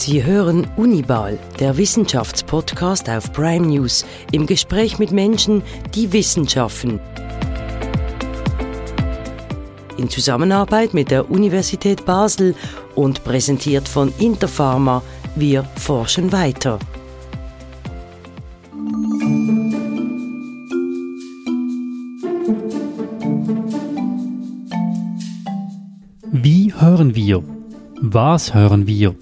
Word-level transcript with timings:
Sie 0.00 0.24
hören 0.24 0.64
Unibal, 0.76 1.40
der 1.58 1.76
Wissenschaftspodcast 1.76 3.10
auf 3.10 3.32
Prime 3.32 3.66
News, 3.66 4.06
im 4.30 4.46
Gespräch 4.46 5.00
mit 5.00 5.10
Menschen, 5.10 5.60
die 5.92 6.12
Wissenschaften. 6.12 7.00
In 9.96 10.08
Zusammenarbeit 10.08 10.94
mit 10.94 11.10
der 11.10 11.28
Universität 11.28 12.06
Basel 12.06 12.54
und 12.94 13.24
präsentiert 13.24 13.88
von 13.88 14.12
Interpharma, 14.20 15.02
wir 15.34 15.64
forschen 15.74 16.30
weiter. 16.30 16.78
Wie 26.30 26.72
hören 26.72 27.16
wir? 27.16 27.42
Was 28.00 28.54
hören 28.54 28.86
wir? 28.86 29.16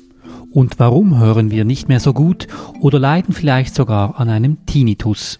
Und 0.56 0.78
warum 0.78 1.19
hören 1.19 1.51
wir 1.51 1.66
nicht 1.66 1.91
mehr 1.91 2.01
so 2.01 2.15
gut 2.15 2.46
oder 2.80 2.98
leiden 2.98 3.34
vielleicht 3.34 3.74
sogar 3.74 4.19
an 4.19 4.30
einem 4.30 4.64
Tinnitus? 4.64 5.38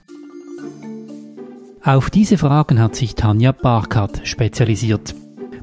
Auf 1.83 2.11
diese 2.11 2.37
Fragen 2.37 2.79
hat 2.79 2.95
sich 2.95 3.15
Tanja 3.15 3.53
Barkat 3.53 4.21
spezialisiert. 4.25 5.15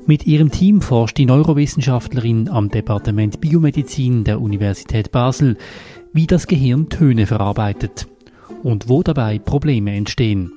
Mit 0.08 0.25
ihrem 0.25 0.49
Team 0.49 0.81
forscht 0.81 1.20
die 1.20 1.27
Neurowissenschaftlerin 1.27 2.49
am 2.49 2.70
Departement 2.70 3.41
Biomedizin 3.41 4.23
der 4.23 4.41
Universität 4.41 5.11
Basel, 5.11 5.55
wie 6.13 6.25
das 6.25 6.47
Gehirn 6.47 6.89
Töne 6.89 7.27
verarbeitet 7.27 8.08
und 8.63 8.89
wo 8.89 9.03
dabei 9.03 9.38
Probleme 9.38 9.91
entstehen. 9.91 10.52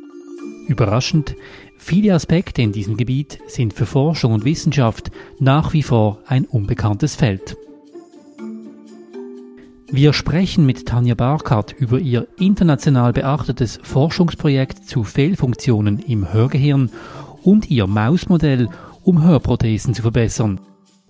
Überraschend, 0.68 1.36
viele 1.76 2.14
Aspekte 2.14 2.62
in 2.62 2.72
diesem 2.72 2.96
Gebiet 2.96 3.40
sind 3.46 3.74
für 3.74 3.84
Forschung 3.84 4.32
und 4.32 4.46
Wissenschaft 4.46 5.10
nach 5.38 5.74
wie 5.74 5.82
vor 5.82 6.20
ein 6.26 6.46
unbekanntes 6.46 7.14
Feld. 7.14 7.58
Wir 9.88 10.12
sprechen 10.12 10.66
mit 10.66 10.86
Tanja 10.86 11.14
Barkert 11.14 11.72
über 11.72 12.00
ihr 12.00 12.26
international 12.38 13.12
beachtetes 13.12 13.78
Forschungsprojekt 13.82 14.88
zu 14.88 15.04
Fehlfunktionen 15.04 16.00
im 16.00 16.32
Hörgehirn 16.32 16.90
und 17.42 17.70
ihr 17.70 17.86
Mausmodell, 17.86 18.68
um 19.04 19.22
Hörprothesen 19.22 19.94
zu 19.94 20.02
verbessern. 20.02 20.60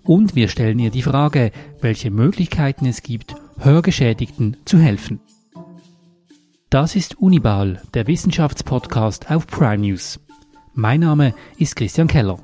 Und 0.03 0.35
wir 0.35 0.47
stellen 0.47 0.77
ihr 0.77 0.91
die 0.91 1.01
Frage, 1.01 1.51
welche 1.81 2.11
Möglichkeiten 2.11 2.85
es 2.85 3.01
gibt, 3.01 3.35
Hörgeschädigten 3.57 4.57
zu 4.65 4.77
helfen. 4.77 5.19
Das 6.69 6.95
ist 6.95 7.17
Unibal, 7.19 7.81
der 7.93 8.05
Wissenschaftspodcast 8.07 9.31
auf 9.31 9.47
Prime 9.47 9.79
News. 9.79 10.19
Mein 10.75 10.99
Name 10.99 11.33
ist 11.57 11.75
Christian 11.75 12.07
Keller. 12.07 12.37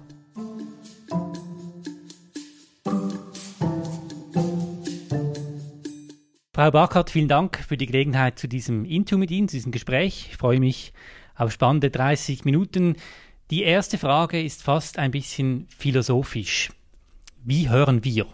Frau 6.55 6.69
Barkert, 6.69 7.09
vielen 7.09 7.27
Dank 7.27 7.57
für 7.67 7.77
die 7.77 7.87
Gelegenheit 7.87 8.37
zu 8.37 8.47
diesem 8.47 8.85
Interview 8.85 9.17
mit 9.17 9.31
Ihnen, 9.31 9.47
zu 9.47 9.55
diesem 9.55 9.71
Gespräch. 9.71 10.27
Ich 10.29 10.37
freue 10.37 10.59
mich 10.59 10.93
auf 11.35 11.51
spannende 11.51 11.89
30 11.89 12.45
Minuten. 12.45 12.95
Die 13.49 13.63
erste 13.63 13.97
Frage 13.97 14.39
ist 14.39 14.61
fast 14.61 14.99
ein 14.99 15.09
bisschen 15.09 15.65
philosophisch. 15.75 16.69
Wie 17.43 17.69
hören 17.69 18.03
wir? 18.03 18.27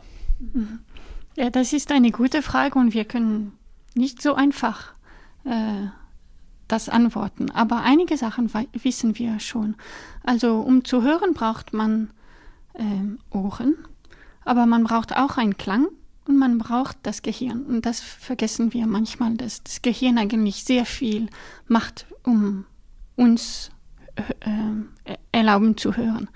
Ja, 1.38 1.50
das 1.50 1.72
ist 1.72 1.94
eine 1.94 2.12
gute 2.12 2.42
Frage 2.42 2.78
und 2.78 2.94
wir 2.94 3.06
können 3.06 3.54
nicht 3.96 4.22
so 4.22 4.34
einfach 4.34 4.92
äh, 5.46 5.88
das 6.68 6.90
antworten. 6.90 7.50
Aber 7.52 7.84
einige 7.84 8.18
Sachen 8.18 8.52
wissen 8.84 9.18
wir 9.18 9.40
schon. 9.40 9.76
Also 10.24 10.60
um 10.60 10.84
zu 10.84 11.04
hören 11.04 11.34
braucht 11.34 11.72
man 11.72 12.10
äh, 12.74 12.84
Ohren, 13.30 13.78
aber 14.44 14.66
man 14.66 14.84
braucht 14.84 15.16
auch 15.16 15.38
einen 15.38 15.56
Klang 15.56 15.88
und 16.30 16.38
man 16.38 16.60
braucht 16.60 16.98
das 17.04 17.24
Gehirn. 17.24 17.64
Und 17.64 17.88
das 17.88 18.00
vergessen 18.00 18.72
wir 18.72 18.86
manchmal, 18.86 19.34
dass 19.34 19.64
das 19.64 19.82
Gehirn 19.82 20.20
eigentlich 20.20 20.64
sehr 20.64 20.86
viel 20.86 21.28
macht, 21.68 22.06
um 22.24 22.66
uns 23.16 23.72
äh, 24.16 25.16
erlauben 25.32 25.76
zu 25.76 25.98
hören. 25.98 26.30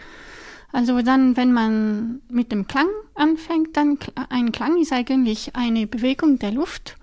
Also 0.71 1.03
dann, 1.03 1.37
wenn 1.37 1.53
man 1.53 2.21
mit 2.27 2.51
dem 2.51 2.65
Klang 2.65 2.87
anfängt, 3.13 3.77
dann 3.77 3.99
ein 4.29 4.51
Klang 4.51 4.81
ist 4.81 4.91
eigentlich 4.91 5.55
eine 5.55 5.85
Bewegung 5.85 6.39
der 6.39 6.51
Luft, 6.51 6.97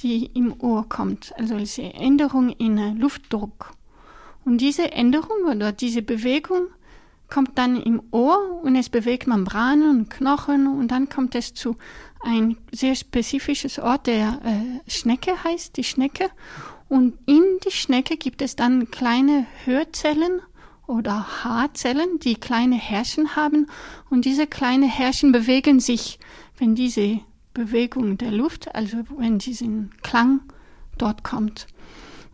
die 0.00 0.24
im 0.32 0.58
Ohr 0.58 0.88
kommt. 0.88 1.34
Also 1.36 1.54
eine 1.54 1.94
Änderung 1.94 2.48
in 2.48 2.98
Luftdruck. 2.98 3.74
Und 4.46 4.62
diese 4.62 4.90
Änderung 4.90 5.44
oder 5.50 5.70
diese 5.70 6.00
Bewegung 6.00 6.68
kommt 7.32 7.56
dann 7.56 7.80
im 7.80 8.02
Ohr 8.10 8.60
und 8.62 8.76
es 8.76 8.90
bewegt 8.90 9.26
Membranen 9.26 9.88
und 9.88 10.10
Knochen 10.10 10.66
und 10.66 10.88
dann 10.88 11.08
kommt 11.08 11.34
es 11.34 11.54
zu 11.54 11.76
ein 12.24 12.56
sehr 12.72 12.94
spezifisches 12.94 13.78
Ort, 13.78 14.06
der 14.06 14.40
äh, 14.44 14.90
Schnecke 14.90 15.42
heißt, 15.44 15.76
die 15.76 15.84
Schnecke. 15.84 16.30
Und 16.88 17.18
in 17.26 17.42
die 17.64 17.70
Schnecke 17.70 18.16
gibt 18.16 18.42
es 18.42 18.56
dann 18.56 18.90
kleine 18.90 19.46
Hörzellen 19.64 20.40
oder 20.86 21.44
Haarzellen, 21.44 22.18
die 22.20 22.34
kleine 22.34 22.76
Härchen 22.76 23.34
haben. 23.34 23.68
Und 24.10 24.24
diese 24.24 24.46
kleinen 24.46 24.88
Härchen 24.88 25.32
bewegen 25.32 25.80
sich, 25.80 26.18
wenn 26.58 26.74
diese 26.74 27.20
Bewegung 27.54 28.18
der 28.18 28.30
Luft, 28.30 28.74
also 28.74 28.98
wenn 29.16 29.38
diesen 29.38 29.90
Klang 30.02 30.40
dort 30.98 31.24
kommt. 31.24 31.66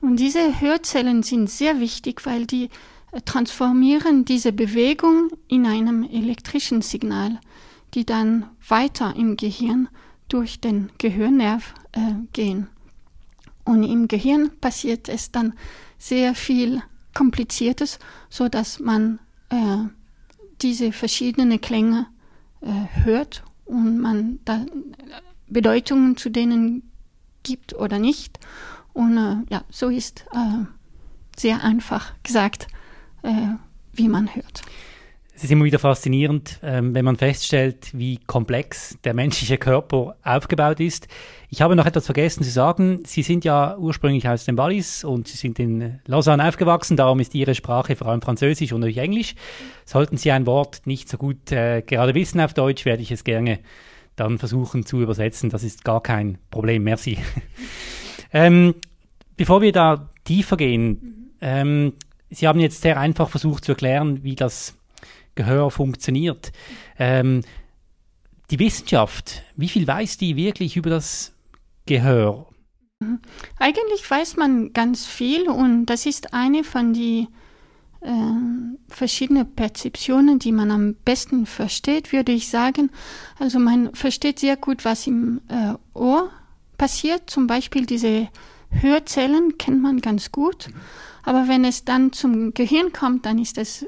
Und 0.01 0.21
diese 0.21 0.61
Hörzellen 0.61 1.23
sind 1.23 1.51
sehr 1.51 1.81
wichtig, 1.81 2.25
weil 2.25 2.47
die 2.47 2.69
äh, 3.11 3.21
transformieren 3.25 4.25
diese 4.25 4.53
Bewegung 4.53 5.31
in 5.49 5.67
einem 5.67 6.05
elektrischen 6.05 6.83
Signal 6.83 7.41
die 7.95 8.05
dann 8.05 8.47
weiter 8.67 9.15
im 9.17 9.37
Gehirn 9.37 9.89
durch 10.29 10.61
den 10.61 10.91
Gehirnnerv 10.99 11.75
äh, 11.93 12.15
gehen. 12.33 12.69
Und 13.65 13.83
im 13.83 14.09
Gehirn 14.09 14.51
passiert 14.61 15.09
es 15.09 15.31
dann 15.31 15.55
sehr 15.99 16.35
viel 16.35 16.83
Kompliziertes, 17.15 17.99
so 18.29 18.49
dass 18.49 18.79
man 18.79 19.19
äh, 19.51 19.79
diese 20.63 20.93
verschiedenen 20.93 21.61
Klänge 21.61 22.07
äh, 22.61 23.05
hört 23.05 23.43
und 23.65 23.99
man 23.99 24.39
da 24.45 24.65
Bedeutungen 25.49 26.17
zu 26.17 26.31
denen 26.31 26.91
gibt 27.43 27.75
oder 27.75 27.99
nicht. 27.99 28.39
Und 28.93 29.17
äh, 29.17 29.37
ja, 29.53 29.65
so 29.71 29.89
ist 29.89 30.25
äh, 30.33 30.65
sehr 31.37 31.63
einfach 31.63 32.15
gesagt, 32.23 32.69
äh, 33.23 33.55
wie 33.93 34.09
man 34.09 34.35
hört. 34.35 34.63
Es 35.39 35.45
ist 35.45 35.53
immer 35.53 35.65
wieder 35.65 35.79
faszinierend, 35.79 36.59
ähm, 36.65 36.97
wenn 36.97 37.05
man 37.05 37.15
feststellt, 37.15 37.91
wie 37.97 38.19
komplex 38.27 38.99
der 39.05 39.15
menschliche 39.15 39.57
Körper 39.57 40.17
aufgebaut 40.25 40.81
ist. 40.81 41.07
Ich 41.49 41.63
habe 41.63 41.77
noch 41.77 41.87
etwas 41.87 42.07
vergessen 42.07 42.43
zu 42.43 42.51
sagen. 42.51 43.05
Sie 43.07 43.23
sind 43.23 43.45
ja 43.45 43.79
ursprünglich 43.79 44.29
aus 44.29 44.47
dem 44.47 44.59
Wallis 44.59 45.05
und 45.05 45.29
Sie 45.29 45.37
sind 45.37 45.61
in 45.61 46.01
Lausanne 46.07 46.49
aufgewachsen. 46.49 46.97
Darum 46.97 47.21
ist 47.21 47.37
Ihre 47.37 47.55
Sprache 47.55 47.95
vor 47.95 48.09
allem 48.09 48.21
Französisch 48.21 48.73
und 48.73 48.81
natürlich 48.81 48.99
Englisch. 48.99 49.37
Sollten 49.85 50.17
Sie 50.17 50.33
ein 50.33 50.45
Wort 50.45 50.81
nicht 50.87 51.09
so 51.09 51.19
gut 51.19 51.53
äh, 51.53 51.83
gerade 51.83 52.17
wissen 52.17 52.41
auf 52.41 52.53
Deutsch, 52.53 52.85
werde 52.85 53.03
ich 53.03 53.13
es 53.13 53.23
gerne 53.23 53.61
dann 54.17 54.39
versuchen 54.39 54.87
zu 54.87 55.01
übersetzen. 55.01 55.51
Das 55.51 55.63
ist 55.63 55.85
gar 55.85 56.03
kein 56.03 56.39
Problem. 56.51 56.83
Merci. 56.83 57.17
ähm, 58.33 58.75
bevor 59.37 59.63
wir 59.63 59.71
da 59.71 60.11
tiefer 60.25 60.57
gehen, 60.57 61.31
ähm, 61.41 61.93
Sie 62.29 62.49
haben 62.49 62.59
jetzt 62.59 62.83
sehr 62.83 62.99
einfach 62.99 63.31
versucht 63.31 63.65
zu 63.65 63.73
erklären, 63.73 64.25
wie 64.25 64.35
das 64.35 64.78
Gehör 65.39 65.71
funktioniert. 65.71 66.51
Ähm, 66.99 67.43
die 68.51 68.59
Wissenschaft, 68.59 69.45
wie 69.55 69.69
viel 69.69 69.87
weiß 69.87 70.19
die 70.19 70.35
wirklich 70.35 70.77
über 70.77 70.91
das 70.91 71.33
Gehör? 71.87 72.49
Mhm. 72.99 73.21
Eigentlich 73.57 74.11
weiß 74.11 74.37
man 74.37 74.73
ganz 74.73 75.07
viel 75.07 75.49
und 75.49 75.87
das 75.87 76.07
ist 76.07 76.35
eine 76.35 76.65
von 76.65 76.93
den 76.93 77.29
äh, 78.01 78.09
verschiedenen 78.89 79.55
Perzeptionen, 79.55 80.41
die 80.41 80.51
man 80.51 80.73
am 80.73 80.95
besten 81.05 81.47
versteht, 81.47 82.13
würde 82.13 82.33
ich 82.33 82.49
sagen. 82.49 82.91
Also 83.39 83.61
man 83.61 83.95
versteht 83.95 84.41
sehr 84.41 84.57
gut, 84.57 84.85
was 84.85 85.07
im 85.07 85.41
äh, 85.47 85.75
Ohr 85.97 86.33
passiert. 86.79 87.31
Zum 87.31 87.47
Beispiel 87.47 87.87
diese 87.87 88.27
Hörzellen 88.71 89.57
kennt 89.57 89.83
man 89.83 90.01
ganz 90.01 90.33
gut. 90.33 90.69
Aber 91.23 91.47
wenn 91.47 91.65
es 91.65 91.85
dann 91.85 92.13
zum 92.13 92.55
Gehirn 92.55 92.93
kommt, 92.93 93.25
dann 93.25 93.39
ist 93.39 93.57
es 93.57 93.87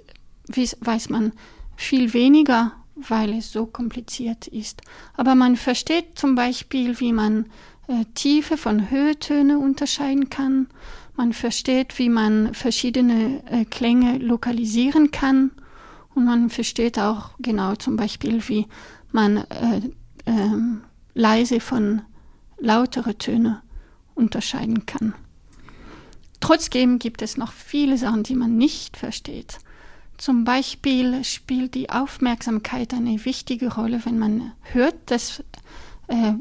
weiß 0.56 1.10
man 1.10 1.32
viel 1.76 2.12
weniger, 2.12 2.72
weil 2.94 3.34
es 3.34 3.52
so 3.52 3.66
kompliziert 3.66 4.46
ist. 4.46 4.82
Aber 5.14 5.34
man 5.34 5.56
versteht 5.56 6.18
zum 6.18 6.34
Beispiel, 6.34 7.00
wie 7.00 7.12
man 7.12 7.46
äh, 7.88 8.04
Tiefe 8.14 8.56
von 8.56 8.90
Höhetöne 8.90 9.58
unterscheiden 9.58 10.30
kann. 10.30 10.68
Man 11.16 11.32
versteht, 11.32 11.98
wie 11.98 12.08
man 12.08 12.54
verschiedene 12.54 13.42
äh, 13.46 13.64
Klänge 13.64 14.18
lokalisieren 14.18 15.10
kann. 15.10 15.52
Und 16.14 16.24
man 16.24 16.50
versteht 16.50 16.98
auch 16.98 17.30
genau 17.38 17.74
zum 17.76 17.96
Beispiel, 17.96 18.42
wie 18.48 18.66
man 19.12 19.38
äh, 19.38 19.80
ähm, 20.26 20.82
leise 21.14 21.60
von 21.60 22.02
lautere 22.58 23.16
Töne 23.16 23.62
unterscheiden 24.14 24.86
kann. 24.86 25.14
Trotzdem 26.40 26.98
gibt 26.98 27.22
es 27.22 27.36
noch 27.36 27.52
viele 27.52 27.98
Sachen, 27.98 28.22
die 28.22 28.34
man 28.34 28.56
nicht 28.56 28.96
versteht. 28.96 29.58
Zum 30.20 30.44
Beispiel 30.44 31.24
spielt 31.24 31.74
die 31.74 31.88
Aufmerksamkeit 31.88 32.92
eine 32.92 33.24
wichtige 33.24 33.72
Rolle, 33.72 34.04
wenn 34.04 34.18
man 34.18 34.52
hört, 34.64 34.94
dass, 35.06 35.42
äh, 36.08 36.34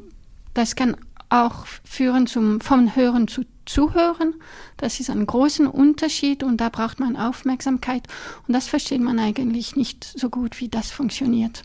das 0.54 0.76
kann 0.76 0.98
auch 1.30 1.66
führen 1.86 2.28
zum 2.28 2.60
vom 2.60 2.94
Hören 2.94 3.30
zu 3.30 3.46
Zuhören. 3.66 4.36
Das 4.76 5.00
ist 5.00 5.10
ein 5.10 5.26
großer 5.26 5.74
Unterschied 5.74 6.44
und 6.44 6.58
da 6.58 6.68
braucht 6.68 7.00
man 7.00 7.16
Aufmerksamkeit 7.16 8.06
und 8.46 8.54
das 8.54 8.68
versteht 8.68 9.00
man 9.00 9.18
eigentlich 9.18 9.78
nicht 9.78 10.04
so 10.04 10.30
gut, 10.30 10.60
wie 10.60 10.68
das 10.68 10.92
funktioniert. 10.92 11.64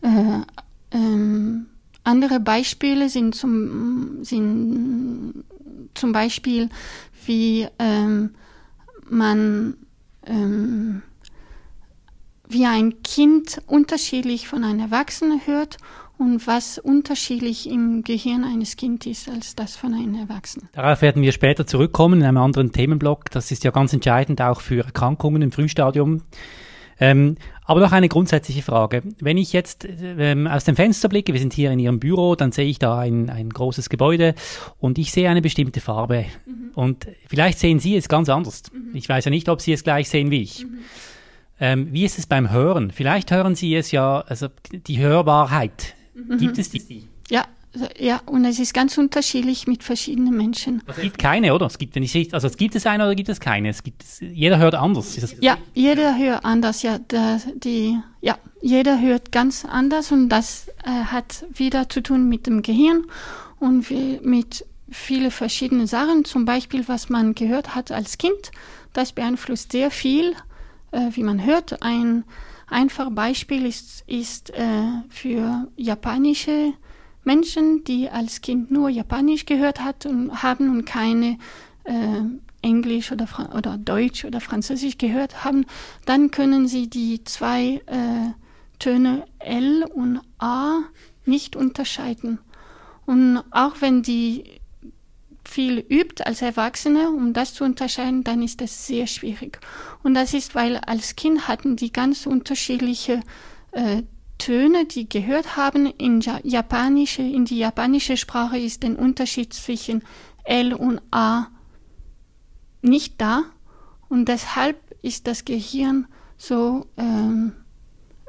Äh, 0.00 0.40
ähm, 0.92 1.66
andere 2.04 2.40
Beispiele 2.40 3.10
sind 3.10 3.34
zum, 3.34 4.24
sind 4.24 5.44
zum 5.92 6.12
Beispiel, 6.12 6.70
wie 7.26 7.68
ähm, 7.78 8.30
man 9.10 9.74
ähm, 10.26 11.02
wie 12.48 12.66
ein 12.66 13.02
Kind 13.02 13.60
unterschiedlich 13.66 14.48
von 14.48 14.64
einem 14.64 14.80
Erwachsenen 14.80 15.40
hört 15.46 15.78
und 16.18 16.46
was 16.46 16.78
unterschiedlich 16.78 17.68
im 17.68 18.04
Gehirn 18.04 18.44
eines 18.44 18.76
Kindes 18.76 19.06
ist 19.06 19.28
als 19.30 19.56
das 19.56 19.76
von 19.76 19.94
einem 19.94 20.14
Erwachsenen. 20.16 20.68
Darauf 20.72 21.00
werden 21.00 21.22
wir 21.22 21.32
später 21.32 21.66
zurückkommen 21.66 22.20
in 22.20 22.26
einem 22.26 22.38
anderen 22.38 22.72
Themenblock. 22.72 23.30
Das 23.30 23.50
ist 23.50 23.64
ja 23.64 23.70
ganz 23.70 23.92
entscheidend 23.92 24.42
auch 24.42 24.60
für 24.60 24.84
Erkrankungen 24.84 25.40
im 25.40 25.52
Frühstadium. 25.52 26.22
Ähm, 27.00 27.36
aber 27.64 27.80
noch 27.80 27.92
eine 27.92 28.08
grundsätzliche 28.08 28.62
Frage. 28.62 29.02
Wenn 29.20 29.38
ich 29.38 29.52
jetzt 29.52 29.86
ähm, 30.00 30.46
aus 30.46 30.64
dem 30.64 30.76
Fenster 30.76 31.08
blicke, 31.08 31.32
wir 31.32 31.40
sind 31.40 31.52
hier 31.52 31.70
in 31.70 31.78
Ihrem 31.78 31.98
Büro, 31.98 32.34
dann 32.34 32.52
sehe 32.52 32.66
ich 32.66 32.78
da 32.78 32.98
ein, 32.98 33.30
ein 33.30 33.48
großes 33.48 33.88
Gebäude 33.88 34.34
und 34.78 34.98
ich 34.98 35.10
sehe 35.12 35.30
eine 35.30 35.40
bestimmte 35.40 35.80
Farbe. 35.80 36.26
Mhm. 36.46 36.70
Und 36.74 37.08
vielleicht 37.26 37.58
sehen 37.58 37.78
Sie 37.78 37.96
es 37.96 38.08
ganz 38.08 38.28
anders. 38.28 38.64
Mhm. 38.72 38.94
Ich 38.94 39.08
weiß 39.08 39.24
ja 39.24 39.30
nicht, 39.30 39.48
ob 39.48 39.60
Sie 39.60 39.72
es 39.72 39.82
gleich 39.82 40.08
sehen 40.08 40.30
wie 40.30 40.42
ich. 40.42 40.64
Mhm. 40.64 40.78
Ähm, 41.60 41.88
wie 41.92 42.04
ist 42.04 42.18
es 42.18 42.26
beim 42.26 42.50
Hören? 42.50 42.90
Vielleicht 42.90 43.30
hören 43.30 43.54
Sie 43.54 43.74
es 43.74 43.92
ja, 43.92 44.20
also 44.20 44.48
die 44.72 44.98
Hörbarkeit. 44.98 45.94
Mhm. 46.14 46.38
Gibt 46.38 46.58
es 46.58 46.70
die? 46.70 47.08
Ja, 47.30 47.46
ja, 47.98 48.20
und 48.26 48.44
es 48.44 48.58
ist 48.58 48.74
ganz 48.74 48.98
unterschiedlich 48.98 49.66
mit 49.66 49.84
verschiedenen 49.84 50.36
Menschen. 50.36 50.82
Es 50.86 51.00
gibt 51.00 51.18
keine, 51.18 51.54
oder? 51.54 51.66
Es 51.66 51.78
gibt, 51.78 51.94
wenn 51.94 52.02
ich 52.02 52.34
also 52.34 52.48
es 52.48 52.56
gibt 52.56 52.74
es 52.74 52.84
eine 52.84 53.04
oder 53.04 53.14
gibt 53.14 53.28
es 53.28 53.38
keine? 53.38 53.68
Es 53.68 53.82
gibt, 53.82 54.02
jeder 54.20 54.58
hört 54.58 54.74
anders. 54.74 55.16
ja, 55.40 55.56
jeder 55.74 56.18
hört 56.18 56.44
anders. 56.44 56.82
Ja, 56.82 56.98
der, 56.98 57.40
die, 57.54 57.98
ja, 58.20 58.38
jeder 58.60 59.00
hört 59.00 59.30
ganz 59.30 59.64
anders 59.64 60.10
und 60.10 60.28
das 60.28 60.68
äh, 60.84 60.90
hat 60.90 61.44
wieder 61.52 61.88
zu 61.88 62.02
tun 62.02 62.28
mit 62.28 62.46
dem 62.46 62.62
Gehirn 62.62 63.04
und 63.60 63.88
mit 64.24 64.64
vielen 64.90 65.30
verschiedenen 65.30 65.86
Sachen. 65.86 66.24
Zum 66.24 66.44
Beispiel, 66.44 66.88
was 66.88 67.08
man 67.08 67.34
gehört 67.34 67.76
hat 67.76 67.92
als 67.92 68.18
Kind, 68.18 68.50
das 68.92 69.12
beeinflusst 69.12 69.70
sehr 69.70 69.92
viel, 69.92 70.34
äh, 70.90 71.10
wie 71.12 71.22
man 71.22 71.44
hört. 71.44 71.82
Ein 71.82 72.24
einfaches 72.68 73.14
Beispiel 73.14 73.64
ist, 73.64 74.02
ist 74.08 74.50
äh, 74.50 74.82
für 75.08 75.68
japanische 75.76 76.72
Menschen, 77.30 77.84
die 77.84 78.10
als 78.10 78.40
Kind 78.40 78.72
nur 78.72 78.88
Japanisch 78.88 79.46
gehört 79.46 79.78
hat 79.78 80.04
und 80.04 80.42
haben 80.42 80.68
und 80.68 80.84
keine 80.84 81.38
äh, 81.84 82.22
Englisch 82.60 83.12
oder, 83.12 83.28
oder 83.54 83.78
Deutsch 83.78 84.24
oder 84.24 84.40
Französisch 84.40 84.98
gehört 84.98 85.44
haben, 85.44 85.64
dann 86.06 86.32
können 86.32 86.66
sie 86.66 86.90
die 86.90 87.22
zwei 87.22 87.82
äh, 87.86 88.32
Töne 88.80 89.26
L 89.38 89.84
und 89.84 90.22
A 90.40 90.80
nicht 91.24 91.54
unterscheiden. 91.54 92.40
Und 93.06 93.44
auch 93.52 93.76
wenn 93.78 94.02
die 94.02 94.60
viel 95.44 95.78
übt 95.78 96.24
als 96.24 96.42
Erwachsene, 96.42 97.10
um 97.10 97.32
das 97.32 97.54
zu 97.54 97.62
unterscheiden, 97.62 98.24
dann 98.24 98.42
ist 98.42 98.60
das 98.60 98.88
sehr 98.88 99.06
schwierig. 99.06 99.60
Und 100.02 100.14
das 100.14 100.34
ist, 100.34 100.56
weil 100.56 100.78
als 100.78 101.14
Kind 101.14 101.46
hatten 101.46 101.76
die 101.76 101.92
ganz 101.92 102.26
unterschiedliche 102.26 103.20
äh, 103.70 104.02
Töne, 104.40 104.86
die 104.86 105.08
gehört 105.08 105.56
haben, 105.56 105.86
in 105.86 106.20
japanische, 106.20 107.22
in 107.22 107.44
die 107.44 107.58
japanische 107.58 108.16
Sprache 108.16 108.58
ist 108.58 108.82
der 108.82 108.98
Unterschied 108.98 109.52
zwischen 109.52 110.02
L 110.44 110.74
und 110.74 111.00
A 111.12 111.46
nicht 112.82 113.20
da 113.20 113.44
und 114.08 114.26
deshalb 114.26 114.76
ist 115.02 115.26
das 115.26 115.44
Gehirn 115.44 116.06
so 116.36 116.86
ähm, 116.96 117.52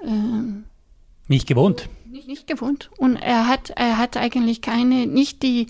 ähm, 0.03 0.65
nicht 1.27 1.47
gewohnt. 1.47 1.89
Nicht, 2.05 2.27
nicht 2.27 2.47
gewohnt 2.47 2.91
und 2.97 3.15
er 3.15 3.47
hat 3.47 3.71
er 3.71 3.97
hat 3.97 4.17
eigentlich 4.17 4.61
keine 4.61 5.07
nicht 5.07 5.41
die 5.41 5.67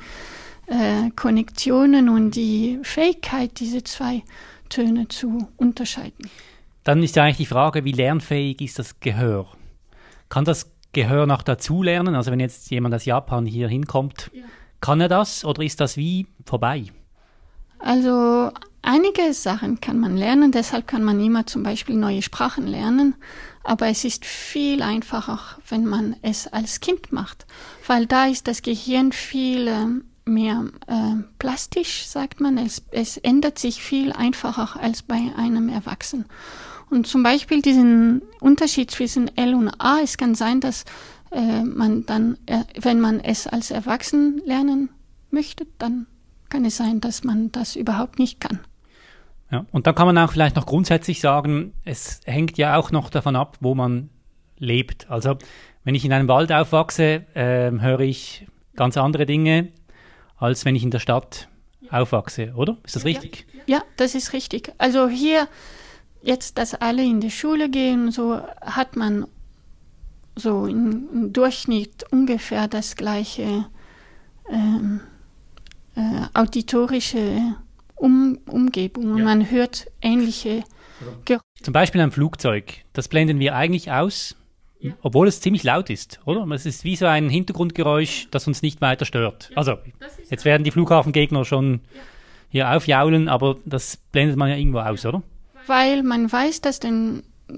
äh, 0.66 1.12
Konnektionen 1.16 2.10
und 2.10 2.32
die 2.32 2.80
Fähigkeit, 2.82 3.60
diese 3.60 3.84
zwei 3.84 4.24
Töne 4.70 5.08
zu 5.08 5.48
unterscheiden. 5.58 6.30
Dann 6.84 7.04
ist 7.04 7.16
ja 7.16 7.24
eigentlich 7.24 7.38
die 7.38 7.46
Frage, 7.46 7.86
wie 7.86 7.92
lernfähig 7.92 8.60
ist 8.62 8.80
das 8.80 9.00
Gehör? 9.00 9.48
Kann 10.32 10.46
das 10.46 10.72
Gehör 10.94 11.28
noch 11.28 11.44
dazulernen? 11.44 12.16
Also 12.16 12.32
wenn 12.32 12.40
jetzt 12.40 12.72
jemand 12.72 12.96
aus 12.96 13.04
Japan 13.04 13.46
hier 13.46 13.68
hinkommt, 13.68 14.32
ja. 14.34 14.44
kann 14.80 15.02
er 15.02 15.10
das 15.10 15.44
oder 15.44 15.62
ist 15.62 15.82
das 15.82 15.98
wie 15.98 16.26
vorbei? 16.46 16.86
Also 17.80 18.50
einige 18.82 19.34
Sachen 19.34 19.82
kann 19.82 20.00
man 20.00 20.16
lernen, 20.16 20.54
deshalb 20.54 20.88
kann 20.88 21.04
man 21.04 21.20
immer 21.20 21.48
zum 21.48 21.64
Beispiel 21.64 21.98
neue 21.98 22.22
Sprachen 22.22 22.66
lernen, 22.66 23.16
aber 23.66 23.88
es 23.88 24.06
ist 24.06 24.24
viel 24.24 24.82
einfacher, 24.82 25.38
wenn 25.68 25.86
man 25.86 26.16
es 26.22 26.48
als 26.48 26.80
Kind 26.80 27.12
macht, 27.12 27.46
weil 27.86 28.06
da 28.06 28.28
ist 28.28 28.48
das 28.48 28.62
Gehirn 28.62 29.12
viel 29.12 29.68
ähm, 29.68 30.06
mehr 30.24 30.64
äh, 30.88 31.24
plastisch, 31.40 32.08
sagt 32.08 32.40
man. 32.40 32.58
Es, 32.58 32.84
es 32.92 33.18
ändert 33.18 33.60
sich 33.60 33.84
viel 33.84 34.14
einfacher 34.14 34.80
als 34.80 35.02
bei 35.02 35.20
einem 35.36 35.68
Erwachsenen. 35.68 36.26
Und 36.92 37.08
zum 37.08 37.24
Beispiel 37.24 37.62
diesen 37.62 38.22
Unterschied 38.42 38.92
zwischen 38.92 39.36
L 39.38 39.56
und 39.56 39.70
A, 39.80 40.00
es 40.04 40.18
kann 40.18 40.36
sein, 40.36 40.60
dass 40.60 40.84
äh, 41.32 41.64
man 41.64 42.06
dann, 42.06 42.38
äh, 42.46 42.66
wenn 42.80 43.00
man 43.00 43.22
es 43.22 43.48
als 43.48 43.72
Erwachsen 43.72 44.42
lernen 44.46 44.90
möchte, 45.32 45.66
dann 45.78 46.06
kann 46.50 46.66
es 46.66 46.76
sein, 46.76 47.00
dass 47.00 47.24
man 47.24 47.50
das 47.54 47.78
überhaupt 47.78 48.20
nicht 48.20 48.42
kann. 48.42 48.60
Ja, 49.52 49.66
und 49.72 49.88
dann 49.88 49.96
kann 49.96 50.06
man 50.06 50.18
auch 50.18 50.34
vielleicht 50.34 50.58
noch 50.58 50.66
grundsätzlich 50.66 51.22
sagen, 51.22 51.72
es 51.86 52.20
hängt 52.26 52.58
ja 52.58 52.76
auch 52.76 52.92
noch 52.92 53.10
davon 53.10 53.38
ab, 53.38 53.58
wo 53.62 53.74
man 53.74 54.10
lebt. 54.58 55.10
Also 55.10 55.38
wenn 55.86 55.96
ich 55.96 56.04
in 56.04 56.12
einem 56.12 56.28
Wald 56.28 56.52
aufwachse, 56.52 57.26
äh, 57.36 57.72
höre 57.72 58.02
ich 58.02 58.48
ganz 58.76 58.98
andere 58.98 59.26
Dinge, 59.26 59.70
als 60.36 60.66
wenn 60.66 60.76
ich 60.76 60.84
in 60.84 60.92
der 60.92 61.00
Stadt 61.00 61.48
aufwachse, 61.90 62.52
oder? 62.54 62.78
Ist 62.84 62.98
das 62.98 63.06
richtig? 63.06 63.46
Ja, 63.66 63.82
das 63.96 64.14
ist 64.14 64.34
richtig. 64.34 64.74
Also 64.78 65.08
hier 65.08 65.48
jetzt, 66.22 66.58
dass 66.58 66.76
alle 66.76 67.04
in 67.04 67.22
die 67.22 67.32
Schule 67.32 67.70
gehen, 67.70 68.12
so 68.12 68.42
hat 68.62 68.96
man 68.96 69.26
so 70.36 70.66
im 70.66 71.34
Durchschnitt 71.34 72.06
ungefähr 72.12 72.68
das 72.68 72.96
gleiche 72.96 73.66
ähm, 74.50 75.02
äh, 75.96 76.22
auditorische 76.34 77.56
um 77.96 78.40
Umgebung 78.48 79.12
und 79.12 79.20
ja. 79.20 79.26
man 79.26 79.52
hört 79.52 79.88
ähnliche 80.02 80.64
Geräusche. 81.26 81.44
Zum 81.62 81.74
Beispiel 81.74 82.02
ein 82.02 82.12
Flugzeug, 82.12 82.80
das 82.94 83.08
blenden 83.08 83.40
wir 83.40 83.56
eigentlich 83.56 83.92
aus, 83.92 84.36
ja. 84.80 84.94
obwohl 85.02 85.28
es 85.28 85.42
ziemlich 85.42 85.64
laut 85.64 85.90
ist, 85.90 86.20
oder? 86.26 86.48
Es 86.52 86.66
ist 86.66 86.84
wie 86.84 86.96
so 86.96 87.06
ein 87.06 87.30
Hintergrundgeräusch, 87.30 88.28
das 88.32 88.48
uns 88.48 88.62
nicht 88.62 88.82
weiter 88.82 89.06
stört. 89.06 89.50
Ja, 89.52 89.58
also, 89.58 89.78
jetzt 90.30 90.46
werden 90.46 90.64
die 90.64 90.72
Flughafengegner 90.72 91.46
schon 91.46 91.82
hier 92.50 92.72
aufjaulen, 92.72 93.30
aber 93.30 93.58
das 93.66 93.98
blendet 93.98 94.38
man 94.38 94.50
ja 94.50 94.56
irgendwo 94.56 94.80
aus, 94.80 95.06
oder? 95.06 95.22
Weil 95.72 96.04
man 96.04 96.30
weiß, 96.30 96.60
dass 96.60 96.82
der 96.82 96.92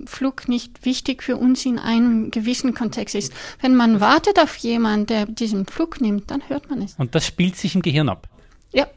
Flug 0.06 0.48
nicht 0.48 0.86
wichtig 0.86 1.24
für 1.24 1.36
uns 1.36 1.66
in 1.66 1.80
einem 1.80 2.30
gewissen 2.32 2.74
Kontext 2.76 3.16
ist. 3.16 3.34
Wenn 3.60 3.76
man 3.76 4.00
wartet 4.00 4.40
auf 4.40 4.56
jemanden, 4.58 5.08
der 5.08 5.26
diesen 5.26 5.66
Flug 5.66 6.00
nimmt, 6.00 6.30
dann 6.32 6.48
hört 6.48 6.70
man 6.70 6.82
es. 6.82 6.94
Und 6.96 7.16
das 7.16 7.26
spielt 7.26 7.58
sich 7.58 7.76
im 7.76 7.82
Gehirn 7.82 8.10
ab? 8.10 8.30
Ja, 8.72 8.88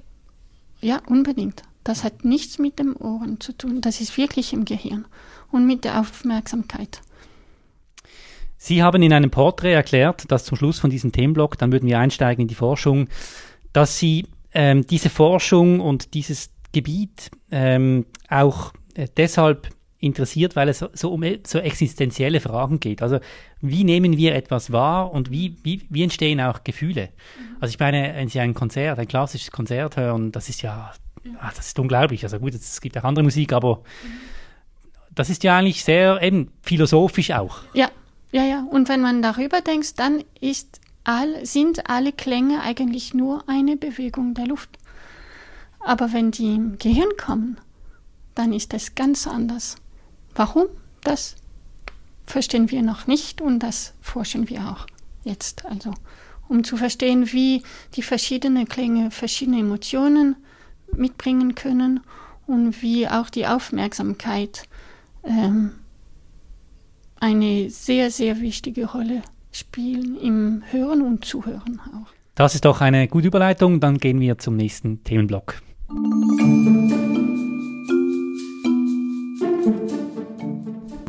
ja, 0.81 1.01
unbedingt. 1.07 1.63
Das 1.83 2.05
hat 2.05 2.25
nichts 2.25 2.59
mit 2.59 2.79
dem 2.79 2.95
Ohren 2.97 3.41
zu 3.41 3.53
tun. 3.53 3.81
Das 3.81 4.01
ist 4.01 4.17
wirklich 4.19 4.53
im 4.53 4.65
Gehirn 4.65 5.07
und 5.51 5.67
mit 5.67 5.85
der 5.85 6.01
Aufmerksamkeit. 6.01 7.01
Sie 8.59 8.83
haben 8.83 9.03
in 9.03 9.13
einem 9.13 9.31
Porträt 9.31 9.73
erklärt, 9.73 10.31
dass 10.31 10.45
zum 10.45 10.57
Schluss 10.57 10.79
von 10.79 10.91
diesem 10.91 11.13
Themenblock, 11.13 11.57
dann 11.57 11.73
würden 11.73 11.89
wir 11.89 11.99
einsteigen 11.99 12.43
in 12.43 12.49
die 12.49 12.55
Forschung, 12.55 13.09
dass 13.73 13.99
Sie 13.99 14.27
ähm, 14.53 14.87
diese 14.87 15.11
Forschung 15.11 15.81
und 15.81 16.15
dieses 16.15 16.51
Gebiet 16.73 17.31
ähm, 17.51 18.07
auch 18.29 18.73
deshalb 19.17 19.69
interessiert, 19.99 20.57
weil 20.57 20.69
es 20.69 20.85
so 20.93 21.13
um 21.13 21.25
so 21.47 21.59
existenzielle 21.59 22.41
Fragen 22.41 22.81
geht. 22.81 23.03
Also 23.03 23.19
wie 23.61 23.85
nehmen 23.85 24.17
wir 24.17 24.35
etwas 24.35 24.73
wahr 24.73 25.13
und 25.13 25.31
wie, 25.31 25.57
wie, 25.63 25.83
wie 25.89 26.03
entstehen 26.03 26.41
auch 26.41 26.65
Gefühle? 26.65 27.09
Mhm. 27.39 27.57
Also 27.61 27.73
ich 27.73 27.79
meine, 27.79 28.15
wenn 28.15 28.29
Sie 28.29 28.41
ein 28.41 28.55
Konzert, 28.55 28.99
ein 28.99 29.09
klassisches 29.09 29.51
Konzert 29.51 29.97
hören, 29.97 30.33
das 30.33 30.49
ist 30.49 30.63
ja, 30.63 30.93
ach, 31.41 31.55
das 31.55 31.69
ist 31.69 31.79
unglaublich. 31.79 32.25
Also 32.25 32.39
gut, 32.39 32.55
es 32.55 32.81
gibt 32.81 32.97
auch 32.99 33.05
andere 33.05 33.23
Musik, 33.23 33.53
aber 33.53 33.77
mhm. 33.77 35.13
das 35.15 35.31
ist 35.31 35.43
ja 35.45 35.57
eigentlich 35.57 35.83
sehr 35.83 36.23
eben 36.23 36.51
philosophisch 36.63 37.31
auch. 37.31 37.61
Ja, 37.73 37.91
ja, 38.33 38.45
ja. 38.45 38.67
Und 38.71 38.89
wenn 38.89 39.01
man 39.01 39.23
darüber 39.23 39.63
denkt, 39.63 39.99
dann 39.99 40.23
ist 40.41 40.81
all, 41.05 41.47
sind 41.47 41.89
alle 41.89 42.13
Klänge 42.13 42.61
eigentlich 42.63 43.15
nur 43.15 43.49
eine 43.49 43.77
Bewegung 43.77 44.35
der 44.35 44.47
Luft. 44.47 44.71
Aber 45.81 46.13
wenn 46.13 46.33
die 46.33 46.55
im 46.55 46.79
Gehirn 46.79 47.11
kommen, 47.17 47.59
dann 48.37 48.53
ist 48.53 48.73
es 48.73 48.95
ganz 48.95 49.27
anders. 49.27 49.77
Warum? 50.37 50.67
Das 51.03 51.35
verstehen 52.27 52.71
wir 52.71 52.83
noch 52.83 53.09
nicht 53.09 53.41
und 53.41 53.61
das 53.61 53.95
forschen 54.01 54.49
wir 54.49 54.69
auch 54.71 54.87
jetzt. 55.25 55.65
Also 55.67 55.93
um 56.49 56.63
zu 56.63 56.77
verstehen, 56.77 57.33
wie 57.33 57.63
die 57.95 58.03
verschiedenen 58.03 58.69
Klänge 58.69 59.11
verschiedene 59.11 59.59
Emotionen 59.59 60.37
mitbringen 60.93 61.57
können 61.57 62.01
und 62.47 62.83
wie 62.83 63.09
auch 63.09 63.31
die 63.31 63.47
Aufmerksamkeit 63.47 64.69
ähm, 65.25 65.73
eine 67.19 67.71
sehr, 67.71 68.11
sehr 68.11 68.41
wichtige 68.41 68.87
Rolle 68.87 69.23
spielen 69.51 70.17
im 70.21 70.63
Hören 70.71 71.03
und 71.03 71.25
Zuhören 71.25 71.81
auch. 71.81 72.13
Das 72.35 72.55
ist 72.55 72.67
doch 72.67 72.83
eine 72.83 73.09
gute 73.09 73.29
Überleitung. 73.29 73.81
Dann 73.81 73.99
gehen 73.99 74.21
wir 74.21 74.39
zum 74.39 74.57
nächsten 74.57 75.03
Themenblock. 75.03 75.63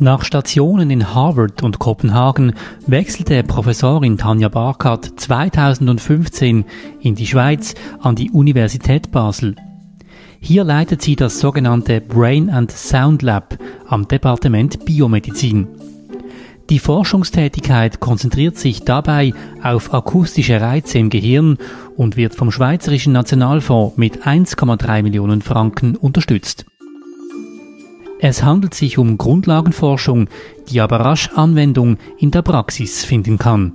Nach 0.00 0.24
Stationen 0.24 0.90
in 0.90 1.12
Harvard 1.12 1.64
und 1.64 1.80
Kopenhagen 1.80 2.52
wechselte 2.86 3.42
Professorin 3.42 4.16
Tanja 4.16 4.48
Barkert 4.48 5.18
2015 5.18 6.64
in 7.00 7.16
die 7.16 7.26
Schweiz 7.26 7.74
an 8.00 8.14
die 8.14 8.30
Universität 8.30 9.10
Basel. 9.10 9.56
Hier 10.38 10.62
leitet 10.62 11.02
sie 11.02 11.16
das 11.16 11.40
sogenannte 11.40 12.00
Brain 12.00 12.48
and 12.48 12.70
Sound 12.70 13.22
Lab 13.22 13.58
am 13.88 14.06
Departement 14.06 14.84
Biomedizin. 14.84 15.66
Die 16.70 16.78
Forschungstätigkeit 16.78 17.98
konzentriert 17.98 18.56
sich 18.56 18.84
dabei 18.84 19.32
auf 19.64 19.92
akustische 19.92 20.60
Reize 20.60 20.98
im 20.98 21.10
Gehirn 21.10 21.58
und 21.96 22.16
wird 22.16 22.36
vom 22.36 22.52
Schweizerischen 22.52 23.14
Nationalfonds 23.14 23.96
mit 23.96 24.24
1,3 24.24 25.02
Millionen 25.02 25.42
Franken 25.42 25.96
unterstützt. 25.96 26.66
Es 28.20 28.42
handelt 28.42 28.74
sich 28.74 28.98
um 28.98 29.16
Grundlagenforschung, 29.16 30.28
die 30.68 30.80
aber 30.80 31.00
rasch 31.00 31.30
Anwendung 31.34 31.98
in 32.18 32.32
der 32.32 32.42
Praxis 32.42 33.04
finden 33.04 33.38
kann. 33.38 33.72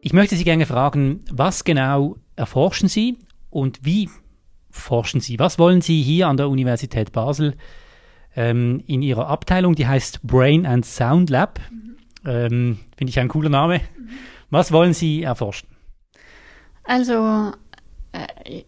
Ich 0.00 0.12
möchte 0.12 0.34
Sie 0.34 0.42
gerne 0.42 0.66
fragen, 0.66 1.24
was 1.30 1.62
genau 1.62 2.16
erforschen 2.34 2.88
Sie 2.88 3.18
und 3.50 3.84
wie 3.84 4.10
forschen 4.68 5.20
Sie? 5.20 5.38
Was 5.38 5.60
wollen 5.60 5.80
Sie 5.80 6.02
hier 6.02 6.26
an 6.26 6.36
der 6.36 6.48
Universität 6.48 7.12
Basel 7.12 7.54
ähm, 8.34 8.82
in 8.86 9.00
Ihrer 9.00 9.28
Abteilung, 9.28 9.76
die 9.76 9.86
heißt 9.86 10.22
Brain 10.24 10.66
and 10.66 10.84
Sound 10.84 11.30
Lab? 11.30 11.60
Ähm, 12.24 12.78
Finde 12.96 13.10
ich 13.10 13.20
ein 13.20 13.28
cooler 13.28 13.48
Name. 13.48 13.80
Was 14.50 14.72
wollen 14.72 14.92
Sie 14.92 15.22
erforschen? 15.22 15.68
Also, 16.82 17.52
äh, 18.12 18.62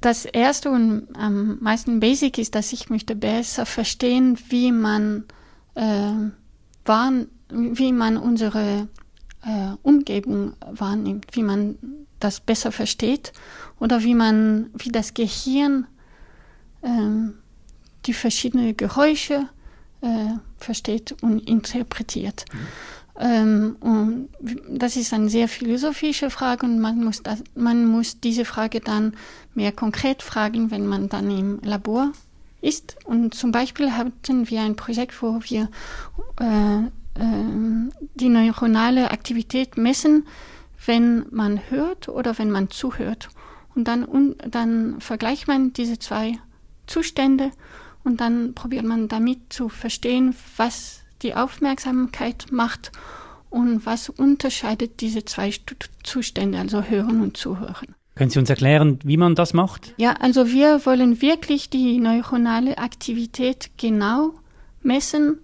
das 0.00 0.24
erste 0.24 0.70
und 0.70 1.08
am 1.14 1.58
meisten 1.60 2.00
basic 2.00 2.38
ist, 2.38 2.54
dass 2.54 2.72
ich 2.72 2.88
möchte 2.90 3.14
besser 3.14 3.66
verstehen, 3.66 4.38
wie 4.48 4.72
man 4.72 5.24
äh, 5.74 6.12
wahrn, 6.84 7.28
wie 7.50 7.92
man 7.92 8.16
unsere 8.16 8.88
äh, 9.42 9.72
Umgebung 9.82 10.54
wahrnimmt, 10.70 11.26
wie 11.32 11.42
man 11.42 11.78
das 12.18 12.40
besser 12.40 12.72
versteht 12.72 13.32
oder 13.78 14.02
wie 14.02 14.14
man, 14.14 14.70
wie 14.74 14.90
das 14.90 15.14
Gehirn 15.14 15.86
äh, 16.82 16.88
die 18.06 18.14
verschiedenen 18.14 18.76
Geräusche 18.76 19.48
äh, 20.00 20.34
versteht 20.58 21.12
und 21.22 21.40
interpretiert. 21.40 22.44
Mhm. 22.52 22.58
Ähm, 23.20 23.76
und 23.80 24.28
das 24.66 24.96
ist 24.96 25.12
eine 25.12 25.28
sehr 25.28 25.46
philosophische 25.46 26.30
Frage 26.30 26.64
und 26.64 26.80
man 26.80 27.04
muss, 27.04 27.22
das, 27.22 27.44
man 27.54 27.86
muss 27.86 28.18
diese 28.18 28.46
Frage 28.46 28.80
dann 28.80 29.12
mehr 29.54 29.72
konkret 29.72 30.22
fragen, 30.22 30.70
wenn 30.70 30.86
man 30.86 31.10
dann 31.10 31.30
im 31.30 31.60
Labor 31.62 32.12
ist. 32.62 32.96
Und 33.04 33.34
zum 33.34 33.52
Beispiel 33.52 33.92
hatten 33.92 34.48
wir 34.48 34.62
ein 34.62 34.74
Projekt, 34.74 35.22
wo 35.22 35.38
wir 35.42 35.68
äh, 36.40 36.78
äh, 36.78 37.90
die 38.14 38.30
neuronale 38.30 39.10
Aktivität 39.10 39.76
messen, 39.76 40.26
wenn 40.86 41.26
man 41.30 41.60
hört 41.68 42.08
oder 42.08 42.38
wenn 42.38 42.50
man 42.50 42.70
zuhört. 42.70 43.28
Und 43.74 43.86
dann, 43.86 44.04
und 44.04 44.36
dann 44.48 44.98
vergleicht 45.00 45.46
man 45.46 45.74
diese 45.74 45.98
zwei 45.98 46.38
Zustände 46.86 47.50
und 48.02 48.22
dann 48.22 48.54
probiert 48.54 48.84
man 48.84 49.08
damit 49.08 49.52
zu 49.52 49.68
verstehen, 49.68 50.34
was 50.56 50.99
die 51.22 51.34
Aufmerksamkeit 51.34 52.46
macht 52.50 52.92
und 53.50 53.84
was 53.84 54.08
unterscheidet 54.08 55.00
diese 55.00 55.24
zwei 55.24 55.52
Zustände, 56.02 56.58
also 56.58 56.82
Hören 56.82 57.20
und 57.20 57.36
Zuhören. 57.36 57.94
Können 58.14 58.30
Sie 58.30 58.38
uns 58.38 58.50
erklären, 58.50 58.98
wie 59.04 59.16
man 59.16 59.34
das 59.34 59.54
macht? 59.54 59.94
Ja, 59.96 60.12
also 60.20 60.48
wir 60.48 60.84
wollen 60.84 61.22
wirklich 61.22 61.70
die 61.70 61.98
neuronale 61.98 62.78
Aktivität 62.78 63.70
genau 63.76 64.34
messen 64.82 65.38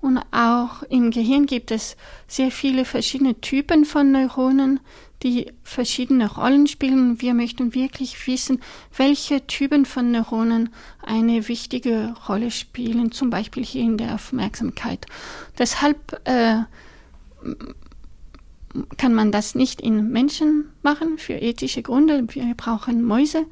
und 0.00 0.18
auch 0.30 0.82
im 0.84 1.10
Gehirn 1.10 1.46
gibt 1.46 1.70
es 1.70 1.96
sehr 2.26 2.50
viele 2.50 2.84
verschiedene 2.84 3.40
Typen 3.40 3.84
von 3.84 4.12
Neuronen, 4.12 4.80
die 5.22 5.52
verschiedene 5.62 6.30
Rollen 6.32 6.66
spielen. 6.66 7.20
Wir 7.20 7.34
möchten 7.34 7.74
wirklich 7.74 8.26
wissen, 8.26 8.60
welche 8.96 9.46
Typen 9.46 9.84
von 9.84 10.10
Neuronen 10.10 10.70
eine 11.02 11.48
wichtige 11.48 12.14
Rolle 12.28 12.50
spielen, 12.50 13.12
zum 13.12 13.30
Beispiel 13.30 13.64
hier 13.64 13.82
in 13.82 13.98
der 13.98 14.14
Aufmerksamkeit. 14.14 15.06
Deshalb 15.58 16.20
äh, 16.24 16.62
kann 18.96 19.14
man 19.14 19.32
das 19.32 19.54
nicht 19.54 19.80
in 19.80 20.10
Menschen 20.10 20.70
machen 20.82 21.18
für 21.18 21.34
ethische 21.34 21.82
Gründe. 21.82 22.26
Wir 22.28 22.54
brauchen 22.54 23.02
Mäuse 23.02 23.46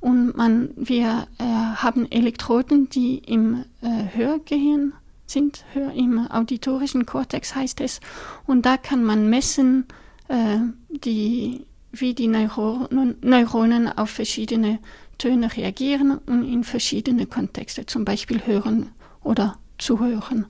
und 0.00 0.36
man, 0.36 0.70
wir 0.76 1.26
äh, 1.38 1.44
haben 1.44 2.10
Elektroden, 2.10 2.88
die 2.88 3.18
im 3.18 3.64
äh, 3.82 4.16
Hörgehirn 4.16 4.92
sind, 5.26 5.64
Hör, 5.72 5.92
im 5.92 6.30
auditorischen 6.30 7.06
Kortex 7.06 7.54
heißt 7.54 7.80
es. 7.80 8.00
Und 8.46 8.64
da 8.64 8.76
kann 8.76 9.04
man 9.04 9.28
messen, 9.28 9.86
äh, 10.28 10.58
die, 10.88 11.66
wie 11.92 12.14
die 12.14 12.28
Neuronen, 12.28 13.16
Neuronen 13.22 13.88
auf 13.88 14.10
verschiedene 14.10 14.78
Töne 15.18 15.54
reagieren 15.54 16.18
und 16.26 16.44
in 16.44 16.64
verschiedene 16.64 17.26
Kontexte, 17.26 17.86
zum 17.86 18.04
Beispiel 18.04 18.46
hören 18.46 18.90
oder 19.22 19.58
zuhören. 19.78 20.46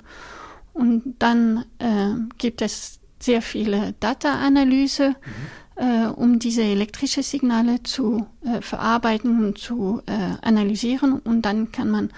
Und 0.74 1.14
dann 1.18 1.64
äh, 1.78 2.14
gibt 2.36 2.62
es 2.62 3.00
sehr 3.18 3.42
viele 3.42 3.94
Data-Analyse, 3.98 5.08
mhm. 5.08 5.82
äh, 5.82 6.06
um 6.06 6.38
diese 6.38 6.62
elektrischen 6.62 7.22
Signale 7.22 7.82
zu 7.82 8.26
äh, 8.44 8.60
verarbeiten 8.60 9.44
und 9.44 9.58
zu 9.58 10.02
äh, 10.06 10.12
analysieren. 10.42 11.18
Und 11.18 11.42
dann 11.42 11.72
kann 11.72 11.90
man 11.90 12.10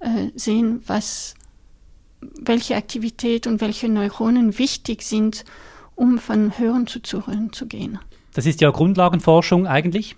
äh, 0.00 0.30
sehen, 0.34 0.82
was, 0.86 1.34
welche 2.20 2.76
Aktivität 2.76 3.46
und 3.46 3.60
welche 3.60 3.88
Neuronen 3.88 4.58
wichtig 4.58 5.02
sind, 5.02 5.44
um 6.02 6.18
von 6.18 6.58
Hören 6.58 6.88
zu 6.88 7.00
Zuhören 7.00 7.52
zu 7.52 7.66
gehen. 7.66 8.00
Das 8.34 8.44
ist 8.44 8.60
ja 8.60 8.70
Grundlagenforschung 8.70 9.68
eigentlich. 9.68 10.16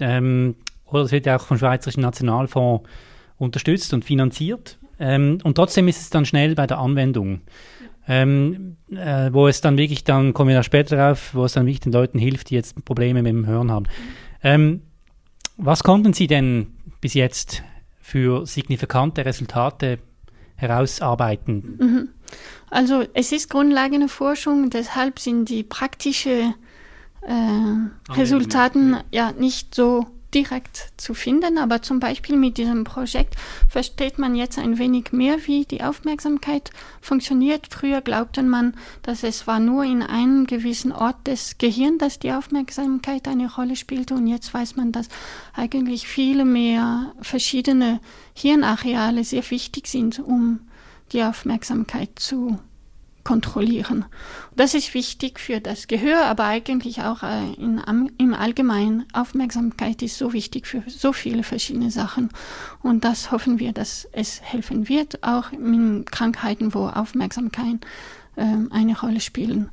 Ähm, 0.00 0.54
oder 0.86 1.02
es 1.02 1.12
wird 1.12 1.26
ja 1.26 1.36
auch 1.36 1.44
vom 1.44 1.58
Schweizerischen 1.58 2.02
Nationalfonds 2.02 2.88
unterstützt 3.36 3.92
und 3.92 4.04
finanziert. 4.04 4.78
Ähm, 5.00 5.38
und 5.42 5.56
trotzdem 5.56 5.88
ist 5.88 6.00
es 6.00 6.10
dann 6.10 6.24
schnell 6.24 6.54
bei 6.54 6.68
der 6.68 6.78
Anwendung. 6.78 7.40
Ähm, 8.06 8.76
äh, 8.90 9.30
wo 9.32 9.48
es 9.48 9.60
dann 9.60 9.76
wirklich, 9.76 10.04
dann 10.04 10.32
kommen 10.32 10.48
wir 10.48 10.56
da 10.56 10.62
später 10.62 10.96
drauf, 10.96 11.34
wo 11.34 11.44
es 11.44 11.52
dann 11.52 11.66
wirklich 11.66 11.80
den 11.80 11.92
Leuten 11.92 12.18
hilft, 12.18 12.50
die 12.50 12.54
jetzt 12.54 12.82
Probleme 12.84 13.22
mit 13.22 13.30
dem 13.30 13.44
Hören 13.44 13.72
haben. 13.72 13.86
Ähm, 14.42 14.82
was 15.56 15.82
konnten 15.82 16.12
Sie 16.12 16.28
denn 16.28 16.68
bis 17.00 17.14
jetzt 17.14 17.64
für 18.00 18.46
signifikante 18.46 19.24
Resultate 19.26 19.98
herausarbeiten? 20.54 21.76
Mhm. 21.78 22.08
Also 22.70 23.04
es 23.14 23.32
ist 23.32 23.50
grundlegende 23.50 24.08
Forschung, 24.08 24.70
deshalb 24.70 25.18
sind 25.18 25.48
die 25.48 25.62
praktischen 25.62 26.54
äh, 27.22 28.12
Resultaten 28.12 28.98
ja. 29.10 29.32
nicht 29.32 29.74
so 29.74 30.06
direkt 30.34 30.92
zu 30.98 31.14
finden, 31.14 31.56
aber 31.56 31.80
zum 31.80 32.00
Beispiel 32.00 32.36
mit 32.36 32.58
diesem 32.58 32.84
Projekt 32.84 33.34
versteht 33.68 34.18
man 34.18 34.34
jetzt 34.34 34.58
ein 34.58 34.78
wenig 34.78 35.12
mehr, 35.12 35.46
wie 35.46 35.64
die 35.64 35.82
Aufmerksamkeit 35.82 36.70
funktioniert. 37.00 37.68
Früher 37.70 38.02
glaubte 38.02 38.42
man, 38.42 38.74
dass 39.02 39.22
es 39.22 39.46
war 39.46 39.58
nur 39.58 39.84
in 39.84 40.02
einem 40.02 40.46
gewissen 40.46 40.92
Ort 40.92 41.26
des 41.26 41.56
Gehirns, 41.56 41.98
dass 41.98 42.18
die 42.18 42.32
Aufmerksamkeit 42.32 43.26
eine 43.26 43.52
Rolle 43.52 43.76
spielte. 43.76 44.14
Und 44.14 44.26
jetzt 44.26 44.52
weiß 44.52 44.76
man, 44.76 44.92
dass 44.92 45.08
eigentlich 45.54 46.06
viele 46.06 46.44
mehr 46.44 47.14
verschiedene 47.22 48.00
Hirnareale 48.34 49.24
sehr 49.24 49.48
wichtig 49.50 49.86
sind, 49.86 50.18
um 50.18 50.60
die 51.12 51.22
Aufmerksamkeit 51.22 52.10
zu 52.18 52.58
kontrollieren. 53.28 54.06
Das 54.56 54.72
ist 54.72 54.94
wichtig 54.94 55.38
für 55.38 55.60
das 55.60 55.86
Gehör, 55.86 56.24
aber 56.24 56.44
eigentlich 56.44 57.02
auch 57.02 57.22
äh, 57.22 57.52
in, 57.58 57.78
im 58.16 58.32
Allgemeinen. 58.32 59.04
Aufmerksamkeit 59.12 60.00
ist 60.00 60.16
so 60.16 60.32
wichtig 60.32 60.66
für 60.66 60.82
so 60.86 61.12
viele 61.12 61.42
verschiedene 61.42 61.90
Sachen. 61.90 62.30
Und 62.82 63.04
das 63.04 63.30
hoffen 63.30 63.58
wir, 63.58 63.72
dass 63.72 64.08
es 64.12 64.40
helfen 64.40 64.88
wird, 64.88 65.22
auch 65.24 65.52
in 65.52 66.06
Krankheiten, 66.06 66.72
wo 66.72 66.86
Aufmerksamkeit 66.86 67.76
äh, 68.36 68.46
eine 68.70 68.98
Rolle 68.98 69.20
spielen. 69.20 69.68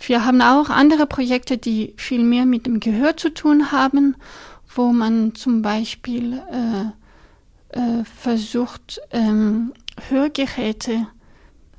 Wir 0.00 0.24
haben 0.24 0.42
auch 0.42 0.68
andere 0.68 1.06
Projekte, 1.06 1.56
die 1.56 1.94
viel 1.96 2.24
mehr 2.24 2.46
mit 2.46 2.66
dem 2.66 2.80
Gehör 2.80 3.16
zu 3.16 3.32
tun 3.32 3.70
haben, 3.70 4.16
wo 4.74 4.92
man 4.92 5.36
zum 5.36 5.62
Beispiel 5.62 6.42
äh, 6.50 7.78
äh, 7.78 8.04
versucht, 8.04 9.00
ähm, 9.12 9.72
Hörgeräte 10.08 11.06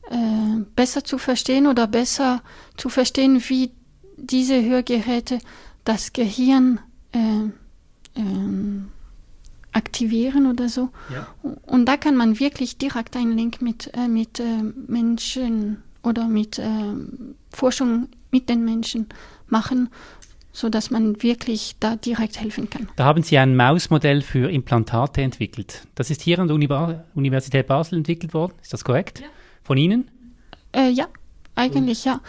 äh, 0.10 0.60
besser 0.76 1.04
zu 1.04 1.18
verstehen 1.18 1.68
oder 1.68 1.88
besser 1.88 2.42
zu 2.78 2.90
verstehen, 2.90 3.42
wie 3.48 3.72
diese 4.18 4.64
Hörgeräte 4.64 5.40
das 5.84 6.14
Gehirn 6.14 6.80
äh, 7.14 8.20
äh, 8.20 8.82
aktivieren 9.72 10.48
oder 10.48 10.70
so. 10.70 10.90
Ja. 11.14 11.28
Und 11.66 11.86
da 11.86 11.98
kann 11.98 12.16
man 12.16 12.40
wirklich 12.40 12.78
direkt 12.78 13.16
einen 13.16 13.38
Link 13.38 13.62
mit, 13.62 13.92
äh, 13.94 14.08
mit 14.08 14.40
äh, 14.40 14.64
Menschen 14.88 15.84
oder 16.04 16.28
mit 16.28 16.60
äh, 16.60 16.94
Forschung 17.52 18.08
mit 18.32 18.50
den 18.50 18.64
Menschen 18.64 19.08
machen, 19.48 19.90
sodass 20.52 20.92
man 20.92 21.22
wirklich 21.22 21.76
da 21.80 21.96
direkt 21.96 22.40
helfen 22.40 22.70
kann. 22.70 22.88
Da 22.96 23.06
haben 23.06 23.24
Sie 23.24 23.38
ein 23.38 23.56
Mausmodell 23.56 24.22
für 24.22 24.52
Implantate 24.52 25.22
entwickelt. 25.22 25.84
Das 25.96 26.10
ist 26.10 26.22
hier 26.22 26.40
an 26.40 26.48
der 26.48 26.56
Uni 26.56 26.68
Universität 27.14 27.68
Basel 27.68 27.98
entwickelt 27.98 28.34
worden, 28.34 28.54
ist 28.62 28.74
das 28.74 28.84
korrekt? 28.84 29.20
Ja. 29.20 29.28
Von 29.64 29.78
Ihnen? 29.78 30.10
Äh, 30.72 30.90
ja, 30.90 31.08
eigentlich 31.56 32.06
ja. 32.06 32.22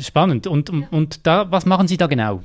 Spannend. 0.00 0.46
Und, 0.46 0.70
und, 0.70 0.92
und 0.92 1.26
da, 1.26 1.50
was 1.50 1.66
machen 1.66 1.88
Sie 1.88 1.96
da 1.96 2.06
genau? 2.06 2.42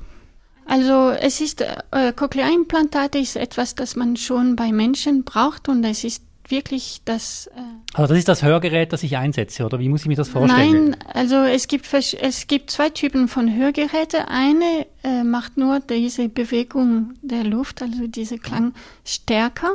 Also 0.65 1.09
es 1.09 1.41
ist 1.41 1.61
äh, 1.61 2.13
Cochlea-Implantate 2.15 3.17
ist 3.17 3.35
etwas, 3.35 3.75
das 3.75 3.95
man 3.95 4.15
schon 4.15 4.55
bei 4.55 4.71
Menschen 4.71 5.23
braucht 5.23 5.67
und 5.69 5.83
es 5.83 6.03
ist 6.03 6.23
wirklich 6.51 7.01
das. 7.05 7.47
Äh 7.47 7.61
also 7.93 8.09
das 8.09 8.19
ist 8.19 8.27
das 8.27 8.43
Hörgerät, 8.43 8.93
das 8.93 9.03
ich 9.03 9.17
einsetze, 9.17 9.65
oder 9.65 9.79
wie 9.79 9.89
muss 9.89 10.01
ich 10.01 10.07
mir 10.07 10.15
das 10.15 10.29
vorstellen? 10.29 10.91
Nein, 10.91 10.95
also 11.13 11.37
es 11.37 11.67
gibt 11.67 11.87
es 11.93 12.47
gibt 12.47 12.69
zwei 12.69 12.89
Typen 12.89 13.27
von 13.27 13.55
Hörgeräte. 13.55 14.27
Eine 14.27 14.85
äh, 15.03 15.23
macht 15.23 15.57
nur 15.57 15.79
diese 15.79 16.29
Bewegung 16.29 17.13
der 17.21 17.43
Luft, 17.43 17.81
also 17.81 18.07
diese 18.07 18.37
Klang 18.37 18.73
stärker. 19.05 19.71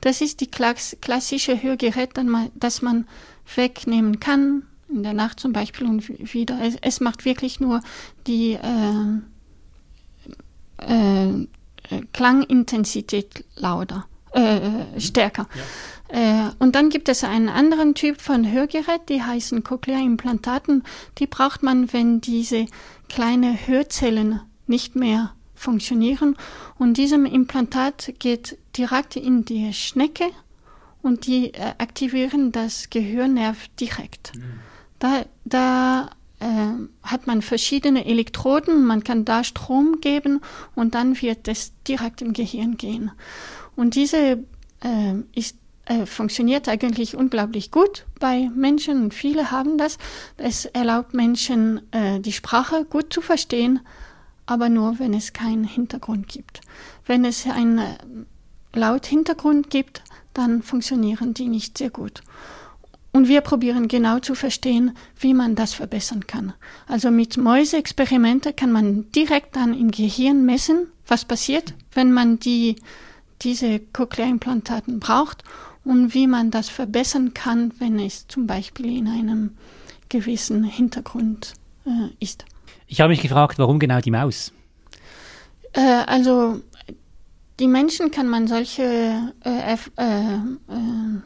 Das 0.00 0.20
ist 0.20 0.40
die 0.40 0.48
klassische 0.48 1.62
Hörgerät, 1.62 2.10
das 2.54 2.82
man 2.82 3.06
wegnehmen 3.54 4.20
kann 4.20 4.62
in 4.88 5.02
der 5.02 5.14
Nacht 5.14 5.40
zum 5.40 5.52
Beispiel 5.52 5.86
und 5.86 6.08
wieder. 6.32 6.60
Es, 6.62 6.76
es 6.80 7.00
macht 7.00 7.24
wirklich 7.24 7.60
nur 7.60 7.80
die 8.26 8.52
äh, 8.52 9.20
äh, 10.78 11.46
Klangintensität 12.12 13.44
lauter, 13.56 14.06
äh, 14.32 14.60
stärker. 14.98 15.48
Ja. 15.54 15.62
Äh, 16.08 16.50
und 16.58 16.74
dann 16.74 16.90
gibt 16.90 17.08
es 17.08 17.24
einen 17.24 17.48
anderen 17.48 17.94
Typ 17.94 18.20
von 18.20 18.50
Hörgerät, 18.50 19.08
die 19.08 19.22
heißen 19.22 19.64
Cochlea-Implantaten. 19.64 20.84
Die 21.18 21.26
braucht 21.26 21.62
man, 21.62 21.92
wenn 21.92 22.20
diese 22.20 22.66
kleinen 23.08 23.66
Hörzellen 23.66 24.40
nicht 24.66 24.96
mehr 24.96 25.32
funktionieren. 25.54 26.36
Und 26.78 26.96
diesem 26.96 27.24
Implantat 27.24 28.12
geht 28.18 28.58
direkt 28.76 29.16
in 29.16 29.44
die 29.44 29.72
Schnecke 29.72 30.26
und 31.02 31.26
die 31.26 31.54
äh, 31.54 31.74
aktivieren 31.78 32.52
das 32.52 32.90
Gehörnerv 32.90 33.68
direkt. 33.80 34.34
Mhm. 34.34 34.60
Da, 34.98 35.24
da 35.44 36.10
äh, 36.40 36.46
hat 37.02 37.26
man 37.26 37.42
verschiedene 37.42 38.04
Elektroden, 38.04 38.84
man 38.84 39.04
kann 39.04 39.24
da 39.24 39.44
Strom 39.44 40.00
geben 40.00 40.40
und 40.74 40.94
dann 40.94 41.20
wird 41.20 41.48
es 41.48 41.72
direkt 41.88 42.22
im 42.22 42.32
Gehirn 42.32 42.76
gehen. 42.76 43.12
Und 43.74 43.94
diese 43.94 44.44
äh, 44.82 45.14
ist, 45.34 45.56
äh, 45.86 46.04
funktioniert 46.04 46.68
eigentlich 46.68 47.16
unglaublich 47.16 47.70
gut 47.70 48.06
bei 48.18 48.50
Menschen 48.54 49.04
und 49.04 49.14
viele 49.14 49.52
haben 49.52 49.78
das. 49.78 49.98
Es 50.36 50.64
erlaubt 50.64 51.14
Menschen, 51.14 51.80
äh, 51.92 52.18
die 52.18 52.32
Sprache 52.32 52.84
gut 52.84 53.12
zu 53.12 53.20
verstehen, 53.20 53.78
aber 54.46 54.68
nur, 54.68 54.98
wenn 54.98 55.14
es 55.14 55.32
keinen 55.32 55.62
Hintergrund 55.62 56.26
gibt. 56.26 56.60
Wenn 57.06 57.24
es 57.24 57.46
einen 57.46 57.78
äh, 57.78 57.96
laut 58.74 59.08
gibt, 59.68 60.02
dann 60.34 60.62
funktionieren 60.62 61.34
die 61.34 61.46
nicht 61.48 61.78
sehr 61.78 61.90
gut. 61.90 62.22
Und 63.12 63.28
wir 63.28 63.40
probieren 63.40 63.86
genau 63.86 64.18
zu 64.18 64.34
verstehen, 64.34 64.96
wie 65.20 65.34
man 65.34 65.54
das 65.54 65.72
verbessern 65.72 66.26
kann. 66.26 66.52
Also 66.88 67.12
mit 67.12 67.36
Mäuseexperimente 67.36 68.52
kann 68.52 68.72
man 68.72 69.10
direkt 69.12 69.54
dann 69.54 69.72
im 69.72 69.92
Gehirn 69.92 70.44
messen, 70.44 70.88
was 71.06 71.24
passiert, 71.24 71.74
wenn 71.92 72.12
man 72.12 72.40
die, 72.40 72.74
diese 73.40 73.78
Cochlea-Implantaten 73.78 74.98
braucht 74.98 75.44
und 75.86 76.14
wie 76.14 76.26
man 76.26 76.50
das 76.50 76.68
verbessern 76.68 77.32
kann, 77.32 77.72
wenn 77.78 77.98
es 77.98 78.26
zum 78.28 78.46
Beispiel 78.46 78.98
in 78.98 79.08
einem 79.08 79.56
gewissen 80.08 80.64
Hintergrund 80.64 81.54
äh, 81.86 82.10
ist. 82.20 82.44
Ich 82.86 83.00
habe 83.00 83.10
mich 83.10 83.22
gefragt, 83.22 83.58
warum 83.58 83.78
genau 83.78 84.00
die 84.00 84.10
Maus? 84.10 84.52
Äh, 85.72 85.80
also 85.80 86.60
die 87.58 87.68
Menschen 87.68 88.10
kann 88.10 88.28
man 88.28 88.48
solche 88.48 89.32
äh, 89.44 89.74
äh, 89.74 89.76
äh, 89.96 90.38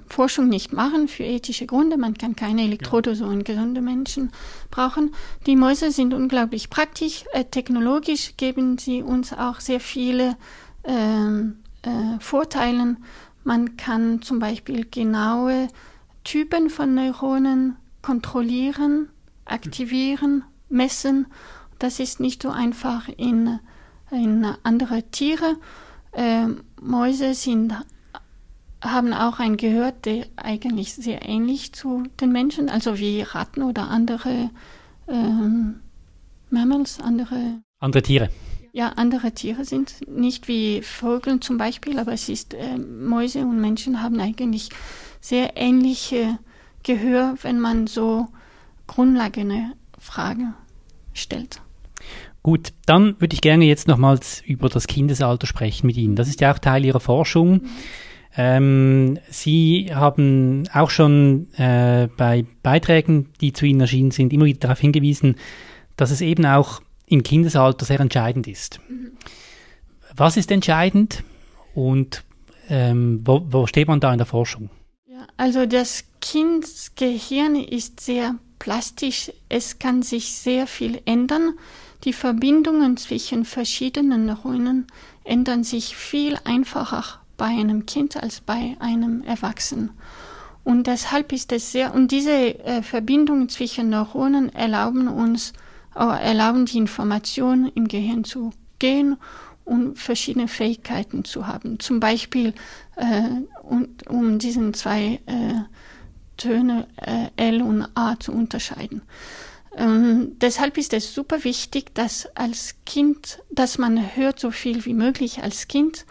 Forschung 0.06 0.48
nicht 0.48 0.72
machen 0.72 1.08
für 1.08 1.24
ethische 1.24 1.66
Gründe. 1.66 1.96
Man 1.96 2.14
kann 2.14 2.36
keine 2.36 2.62
Elektrode 2.62 3.16
so 3.16 3.28
in 3.30 3.42
gesunde 3.42 3.80
Menschen 3.80 4.30
brauchen. 4.70 5.12
Die 5.46 5.56
Mäuse 5.56 5.90
sind 5.90 6.14
unglaublich 6.14 6.70
praktisch. 6.70 7.24
Äh, 7.32 7.46
technologisch 7.46 8.36
geben 8.36 8.78
sie 8.78 9.02
uns 9.02 9.32
auch 9.32 9.58
sehr 9.58 9.80
viele 9.80 10.36
ähm, 10.84 11.56
äh, 11.82 12.20
Vorteile. 12.20 12.96
Man 13.44 13.76
kann 13.76 14.22
zum 14.22 14.38
Beispiel 14.38 14.86
genaue 14.90 15.68
Typen 16.24 16.70
von 16.70 16.94
Neuronen 16.94 17.76
kontrollieren, 18.02 19.08
aktivieren, 19.44 20.44
messen. 20.68 21.26
Das 21.78 22.00
ist 22.00 22.20
nicht 22.20 22.42
so 22.42 22.50
einfach 22.50 23.08
in, 23.08 23.58
in 24.10 24.44
andere 24.62 25.02
Tiere. 25.10 25.56
Äh, 26.12 26.46
Mäuse 26.80 27.34
sind, 27.34 27.74
haben 28.82 29.12
auch 29.12 29.38
ein 29.38 29.56
Gehör, 29.56 29.92
der 29.92 30.26
eigentlich 30.36 30.94
sehr 30.94 31.26
ähnlich 31.26 31.72
zu 31.72 32.04
den 32.20 32.32
Menschen, 32.32 32.68
also 32.68 32.98
wie 32.98 33.22
Ratten 33.22 33.62
oder 33.62 33.88
andere 33.88 34.50
ähm, 35.08 35.80
Mammals, 36.50 37.00
andere. 37.00 37.62
Andere 37.78 38.02
Tiere. 38.02 38.30
Ja, 38.72 38.90
andere 38.90 39.32
Tiere 39.32 39.64
sind 39.64 40.08
nicht 40.08 40.46
wie 40.46 40.82
Vögel 40.82 41.40
zum 41.40 41.58
Beispiel, 41.58 41.98
aber 41.98 42.12
es 42.12 42.28
ist, 42.28 42.54
äh, 42.54 42.76
Mäuse 42.78 43.40
und 43.40 43.60
Menschen 43.60 44.00
haben 44.00 44.20
eigentlich 44.20 44.68
sehr 45.20 45.56
ähnliche 45.56 46.38
Gehör, 46.82 47.34
wenn 47.42 47.58
man 47.58 47.86
so 47.86 48.28
grundlegende 48.86 49.72
Fragen 49.98 50.54
stellt. 51.12 51.60
Gut, 52.42 52.72
dann 52.86 53.20
würde 53.20 53.34
ich 53.34 53.42
gerne 53.42 53.66
jetzt 53.66 53.86
nochmals 53.86 54.42
über 54.46 54.68
das 54.68 54.86
Kindesalter 54.86 55.46
sprechen 55.46 55.86
mit 55.86 55.96
Ihnen. 55.96 56.16
Das 56.16 56.28
ist 56.28 56.40
ja 56.40 56.52
auch 56.52 56.58
Teil 56.58 56.84
Ihrer 56.84 57.00
Forschung. 57.00 57.62
Ähm, 58.36 59.18
Sie 59.28 59.90
haben 59.92 60.62
auch 60.72 60.88
schon 60.88 61.52
äh, 61.54 62.08
bei 62.16 62.46
Beiträgen, 62.62 63.28
die 63.40 63.52
zu 63.52 63.66
Ihnen 63.66 63.80
erschienen 63.80 64.12
sind, 64.12 64.32
immer 64.32 64.46
wieder 64.46 64.60
darauf 64.60 64.78
hingewiesen, 64.78 65.34
dass 65.96 66.10
es 66.10 66.20
eben 66.20 66.46
auch 66.46 66.80
im 67.10 67.22
Kindesalter 67.22 67.84
sehr 67.84 68.00
entscheidend 68.00 68.46
ist. 68.46 68.80
Was 70.16 70.36
ist 70.36 70.50
entscheidend 70.50 71.24
und 71.74 72.24
ähm, 72.68 73.20
wo, 73.24 73.42
wo 73.50 73.66
steht 73.66 73.88
man 73.88 74.00
da 74.00 74.12
in 74.12 74.18
der 74.18 74.26
Forschung? 74.26 74.70
Ja, 75.06 75.26
also 75.36 75.66
das 75.66 76.04
Kindsgehirn 76.20 77.56
ist 77.56 78.00
sehr 78.00 78.36
plastisch. 78.58 79.32
Es 79.48 79.80
kann 79.80 80.02
sich 80.02 80.34
sehr 80.34 80.66
viel 80.68 81.00
ändern. 81.04 81.54
Die 82.04 82.12
Verbindungen 82.12 82.96
zwischen 82.96 83.44
verschiedenen 83.44 84.26
Neuronen 84.26 84.86
ändern 85.24 85.64
sich 85.64 85.96
viel 85.96 86.38
einfacher 86.44 87.20
bei 87.36 87.46
einem 87.46 87.86
Kind 87.86 88.16
als 88.16 88.40
bei 88.40 88.76
einem 88.78 89.22
Erwachsenen. 89.22 89.90
Und 90.62 90.86
deshalb 90.86 91.32
ist 91.32 91.50
es 91.52 91.72
sehr, 91.72 91.94
und 91.94 92.12
diese 92.12 92.58
äh, 92.60 92.82
Verbindungen 92.82 93.48
zwischen 93.48 93.88
Neuronen 93.88 94.54
erlauben 94.54 95.08
uns, 95.08 95.52
erlauben 95.94 96.66
die 96.66 96.78
Information 96.78 97.70
im 97.74 97.88
Gehirn 97.88 98.24
zu 98.24 98.52
gehen 98.78 99.16
und 99.64 99.98
verschiedene 99.98 100.48
Fähigkeiten 100.48 101.24
zu 101.24 101.46
haben. 101.46 101.78
Zum 101.78 102.00
Beispiel, 102.00 102.54
äh, 102.96 103.22
und, 103.62 104.06
um 104.08 104.38
diesen 104.38 104.74
zwei 104.74 105.20
äh, 105.26 105.60
Töne 106.36 106.86
äh, 106.96 107.28
L 107.36 107.62
und 107.62 107.86
A 107.94 108.18
zu 108.18 108.32
unterscheiden. 108.32 109.02
Ähm, 109.76 110.32
deshalb 110.40 110.76
ist 110.78 110.92
es 110.92 111.14
super 111.14 111.44
wichtig, 111.44 111.94
dass 111.94 112.26
als 112.34 112.74
Kind, 112.86 113.40
dass 113.50 113.78
man 113.78 114.16
hört 114.16 114.40
so 114.40 114.50
viel 114.50 114.84
wie 114.84 114.94
möglich 114.94 115.42
als 115.42 115.68
Kind, 115.68 116.06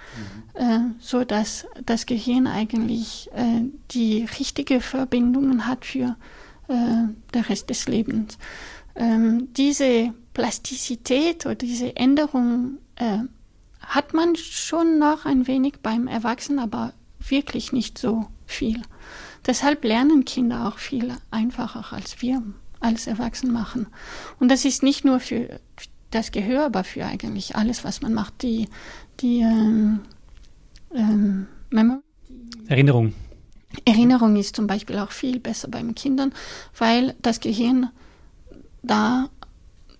mhm. 0.55 0.61
äh, 0.61 0.79
so 0.99 1.25
dass 1.25 1.67
das 1.85 2.05
Gehirn 2.05 2.47
eigentlich 2.47 3.29
äh, 3.35 3.63
die 3.91 4.25
richtige 4.39 4.79
Verbindungen 4.79 5.67
hat 5.67 5.83
für 5.83 6.15
äh, 6.69 6.73
den 7.33 7.41
Rest 7.49 7.69
des 7.69 7.87
Lebens. 7.87 8.37
Ähm, 8.95 9.49
diese 9.53 10.13
Plastizität 10.33 11.45
oder 11.45 11.55
diese 11.55 11.95
Änderung 11.95 12.77
äh, 12.95 13.19
hat 13.79 14.13
man 14.13 14.35
schon 14.35 14.99
noch 14.99 15.25
ein 15.25 15.47
wenig 15.47 15.79
beim 15.81 16.07
Erwachsenen, 16.07 16.59
aber 16.59 16.93
wirklich 17.19 17.71
nicht 17.71 17.97
so 17.97 18.27
viel. 18.45 18.81
Deshalb 19.45 19.83
lernen 19.83 20.25
Kinder 20.25 20.67
auch 20.67 20.77
viel 20.77 21.13
einfacher 21.31 21.93
als 21.93 22.21
wir 22.21 22.43
als 22.79 23.07
Erwachsene 23.07 23.51
machen. 23.51 23.87
Und 24.39 24.49
das 24.49 24.65
ist 24.65 24.83
nicht 24.83 25.03
nur 25.03 25.19
für 25.19 25.59
das 26.11 26.31
Gehör, 26.31 26.65
aber 26.65 26.83
für 26.83 27.05
eigentlich 27.05 27.55
alles, 27.55 27.83
was 27.83 28.01
man 28.01 28.13
macht. 28.13 28.41
Die, 28.41 28.67
die 29.19 29.41
ähm, 29.41 29.99
ähm, 30.93 31.47
Erinnerung. 32.67 33.13
Erinnerung 33.85 34.35
ist 34.35 34.55
zum 34.55 34.67
Beispiel 34.67 34.97
auch 34.97 35.11
viel 35.11 35.39
besser 35.39 35.67
beim 35.67 35.93
Kindern, 35.93 36.33
weil 36.77 37.15
das 37.21 37.39
Gehirn 37.39 37.89
da 38.81 39.29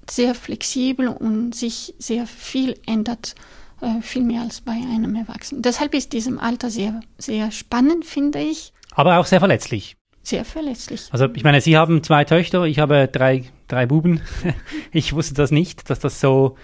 sehr 0.09 0.35
flexibel 0.35 1.07
und 1.07 1.53
sich 1.53 1.93
sehr 1.99 2.25
viel 2.25 2.75
ändert, 2.85 3.35
äh, 3.81 4.01
viel 4.01 4.23
mehr 4.23 4.41
als 4.41 4.61
bei 4.61 4.71
einem 4.71 5.15
Erwachsenen. 5.15 5.61
Deshalb 5.61 5.93
ist 5.93 6.13
diesem 6.13 6.39
Alter 6.39 6.69
sehr, 6.69 6.99
sehr 7.17 7.51
spannend, 7.51 8.05
finde 8.05 8.39
ich. 8.39 8.73
Aber 8.91 9.19
auch 9.19 9.25
sehr 9.25 9.39
verletzlich. 9.39 9.95
Sehr 10.21 10.45
verletzlich. 10.45 11.07
Also 11.11 11.27
ich 11.33 11.43
meine, 11.43 11.61
Sie 11.61 11.77
haben 11.77 12.03
zwei 12.03 12.25
Töchter, 12.25 12.65
ich 12.65 12.79
habe 12.79 13.07
drei, 13.07 13.45
drei 13.67 13.85
Buben. 13.85 14.21
ich 14.91 15.13
wusste 15.13 15.33
das 15.33 15.51
nicht, 15.51 15.89
dass 15.89 15.99
das 15.99 16.19
so 16.19 16.55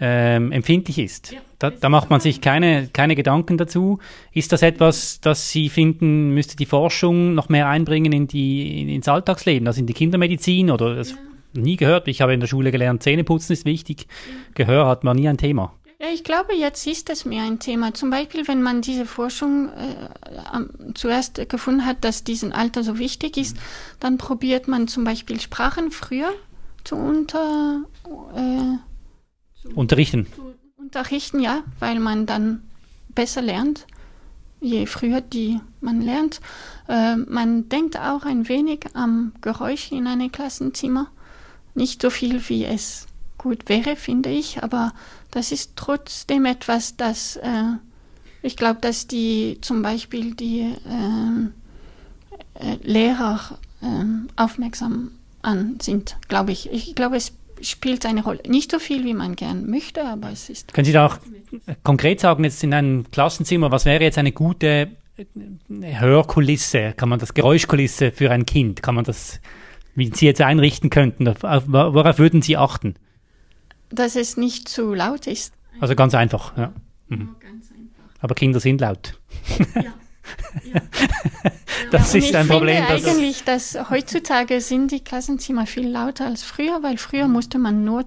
ähm, 0.00 0.52
empfindlich 0.52 0.98
ist. 0.98 1.32
Ja, 1.32 1.40
da, 1.58 1.70
da, 1.70 1.88
macht 1.88 2.10
man 2.10 2.20
sich 2.20 2.40
keine, 2.40 2.88
keine 2.92 3.14
Gedanken 3.14 3.56
dazu. 3.56 4.00
Ist 4.32 4.52
das 4.52 4.62
etwas, 4.62 5.20
das 5.20 5.50
Sie 5.50 5.68
finden, 5.68 6.30
müsste 6.30 6.56
die 6.56 6.66
Forschung 6.66 7.34
noch 7.34 7.48
mehr 7.48 7.68
einbringen 7.68 8.12
in 8.12 8.26
die, 8.26 8.82
in, 8.82 8.88
ins 8.88 9.08
Alltagsleben, 9.08 9.66
also 9.66 9.80
in 9.80 9.86
die 9.86 9.94
Kindermedizin 9.94 10.70
oder 10.70 10.94
das 10.94 11.12
ja. 11.12 11.16
Nie 11.54 11.76
gehört? 11.76 12.08
Ich 12.08 12.20
habe 12.20 12.34
in 12.34 12.40
der 12.40 12.46
Schule 12.46 12.70
gelernt, 12.72 13.02
Zähneputzen 13.02 13.52
ist 13.52 13.64
wichtig. 13.64 14.06
Gehör 14.54 14.86
hat 14.86 15.04
man 15.04 15.16
nie 15.16 15.28
ein 15.28 15.38
Thema. 15.38 15.72
Ja, 16.00 16.08
ich 16.12 16.24
glaube, 16.24 16.54
jetzt 16.54 16.86
ist 16.86 17.08
es 17.08 17.24
mehr 17.24 17.44
ein 17.44 17.60
Thema. 17.60 17.94
Zum 17.94 18.10
Beispiel, 18.10 18.46
wenn 18.46 18.62
man 18.62 18.82
diese 18.82 19.06
Forschung 19.06 19.70
äh, 19.70 20.92
zuerst 20.94 21.48
gefunden 21.48 21.86
hat, 21.86 22.04
dass 22.04 22.24
diesen 22.24 22.52
Alter 22.52 22.82
so 22.82 22.98
wichtig 22.98 23.36
ist, 23.36 23.56
dann 24.00 24.18
probiert 24.18 24.68
man 24.68 24.88
zum 24.88 25.04
Beispiel 25.04 25.40
Sprachen 25.40 25.90
früher 25.90 26.30
zu 26.82 26.96
unter, 26.96 27.84
äh, 28.34 29.72
Unterrichten. 29.74 30.26
Unterrichten, 30.76 31.40
ja, 31.40 31.62
weil 31.78 31.98
man 32.00 32.26
dann 32.26 32.62
besser 33.14 33.40
lernt, 33.40 33.86
je 34.60 34.86
früher 34.86 35.20
die 35.20 35.60
man 35.80 36.02
lernt. 36.02 36.40
Äh, 36.88 37.16
man 37.16 37.68
denkt 37.68 37.98
auch 37.98 38.24
ein 38.24 38.48
wenig 38.48 38.80
am 38.94 39.32
Geräusch 39.40 39.92
in 39.92 40.06
einem 40.06 40.30
Klassenzimmer. 40.30 41.10
Nicht 41.74 42.02
so 42.02 42.10
viel, 42.10 42.40
wie 42.48 42.64
es 42.64 43.06
gut 43.38 43.68
wäre, 43.68 43.96
finde 43.96 44.30
ich, 44.30 44.62
aber 44.62 44.92
das 45.30 45.52
ist 45.52 45.72
trotzdem 45.76 46.46
etwas, 46.46 46.96
das 46.96 47.36
äh, 47.36 47.74
ich 48.42 48.56
glaube, 48.56 48.80
dass 48.80 49.06
die 49.06 49.58
zum 49.62 49.82
Beispiel 49.82 50.34
die 50.34 50.72
äh, 50.86 52.62
äh 52.62 52.76
Lehrer 52.82 53.58
ähm, 53.82 54.28
aufmerksam 54.36 55.12
an 55.42 55.78
sind, 55.80 56.16
glaube 56.28 56.52
ich. 56.52 56.70
Ich 56.70 56.94
glaube, 56.94 57.16
es 57.16 57.32
spielt 57.60 58.04
eine 58.06 58.22
Rolle. 58.22 58.40
Nicht 58.46 58.70
so 58.70 58.78
viel, 58.78 59.04
wie 59.04 59.14
man 59.14 59.36
gern 59.36 59.68
möchte, 59.68 60.04
aber 60.04 60.30
es 60.30 60.50
ist. 60.50 60.72
Können 60.74 60.84
Sie 60.84 60.92
da 60.92 61.06
auch 61.06 61.18
konkret 61.82 62.20
sagen, 62.20 62.44
jetzt 62.44 62.62
in 62.62 62.74
einem 62.74 63.10
Klassenzimmer, 63.10 63.70
was 63.70 63.84
wäre 63.84 64.02
jetzt 64.02 64.18
eine 64.18 64.32
gute 64.32 64.90
äh, 65.16 65.94
Hörkulisse? 65.98 66.92
Kann 66.96 67.08
man 67.08 67.18
das 67.18 67.34
Geräuschkulisse 67.34 68.12
für 68.12 68.30
ein 68.30 68.46
Kind? 68.46 68.82
Kann 68.82 68.94
man 68.94 69.04
das, 69.04 69.40
wie 69.94 70.12
Sie 70.14 70.26
jetzt 70.26 70.40
einrichten 70.40 70.90
könnten? 70.90 71.26
Worauf 71.26 72.18
würden 72.18 72.42
Sie 72.42 72.56
achten? 72.56 72.94
Dass 73.90 74.16
es 74.16 74.36
nicht 74.36 74.68
zu 74.68 74.94
laut 74.94 75.26
ist. 75.26 75.54
Also 75.80 75.94
ganz 75.94 76.14
einfach, 76.14 76.56
ja. 76.56 76.72
Mhm. 77.08 77.36
Ganz 77.40 77.70
einfach. 77.70 78.20
Aber 78.20 78.34
Kinder 78.34 78.60
sind 78.60 78.80
laut. 78.80 79.18
Ja. 79.74 79.92
das 81.90 82.12
ja, 82.12 82.18
ist 82.18 82.34
ein 82.34 82.48
Problem. 82.48 82.84
Finde 82.84 83.10
eigentlich, 83.10 83.44
dass 83.44 83.78
heutzutage 83.90 84.60
sind 84.60 84.90
die 84.90 85.00
Klassenzimmer 85.00 85.66
viel 85.66 85.88
lauter 85.88 86.26
als 86.26 86.42
früher, 86.42 86.82
weil 86.82 86.96
früher 86.96 87.28
musste 87.28 87.58
man 87.58 87.84
nur 87.84 88.04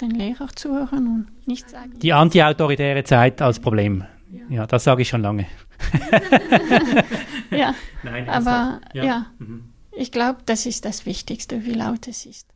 den 0.00 0.10
Lehrer 0.10 0.48
zuhören 0.54 1.06
und 1.06 1.46
nichts 1.46 1.70
sagen. 1.70 1.98
Die 2.00 2.12
antiautoritäre 2.12 3.04
Zeit 3.04 3.40
als 3.40 3.60
Problem. 3.60 4.04
Ja, 4.30 4.40
ja 4.48 4.66
das 4.66 4.84
sage 4.84 5.02
ich 5.02 5.08
schon 5.08 5.22
lange. 5.22 5.46
ja, 7.50 7.74
Nein, 8.02 8.28
aber 8.28 8.80
ja, 8.92 9.04
ja 9.04 9.26
mhm. 9.38 9.71
Ich 9.94 10.12
glaube, 10.12 10.40
das 10.46 10.66
ist 10.66 10.84
das 10.84 11.06
Wichtigste, 11.06 11.64
wie 11.64 11.72
laut 11.72 12.08
es 12.08 12.26
ist. 12.26 12.46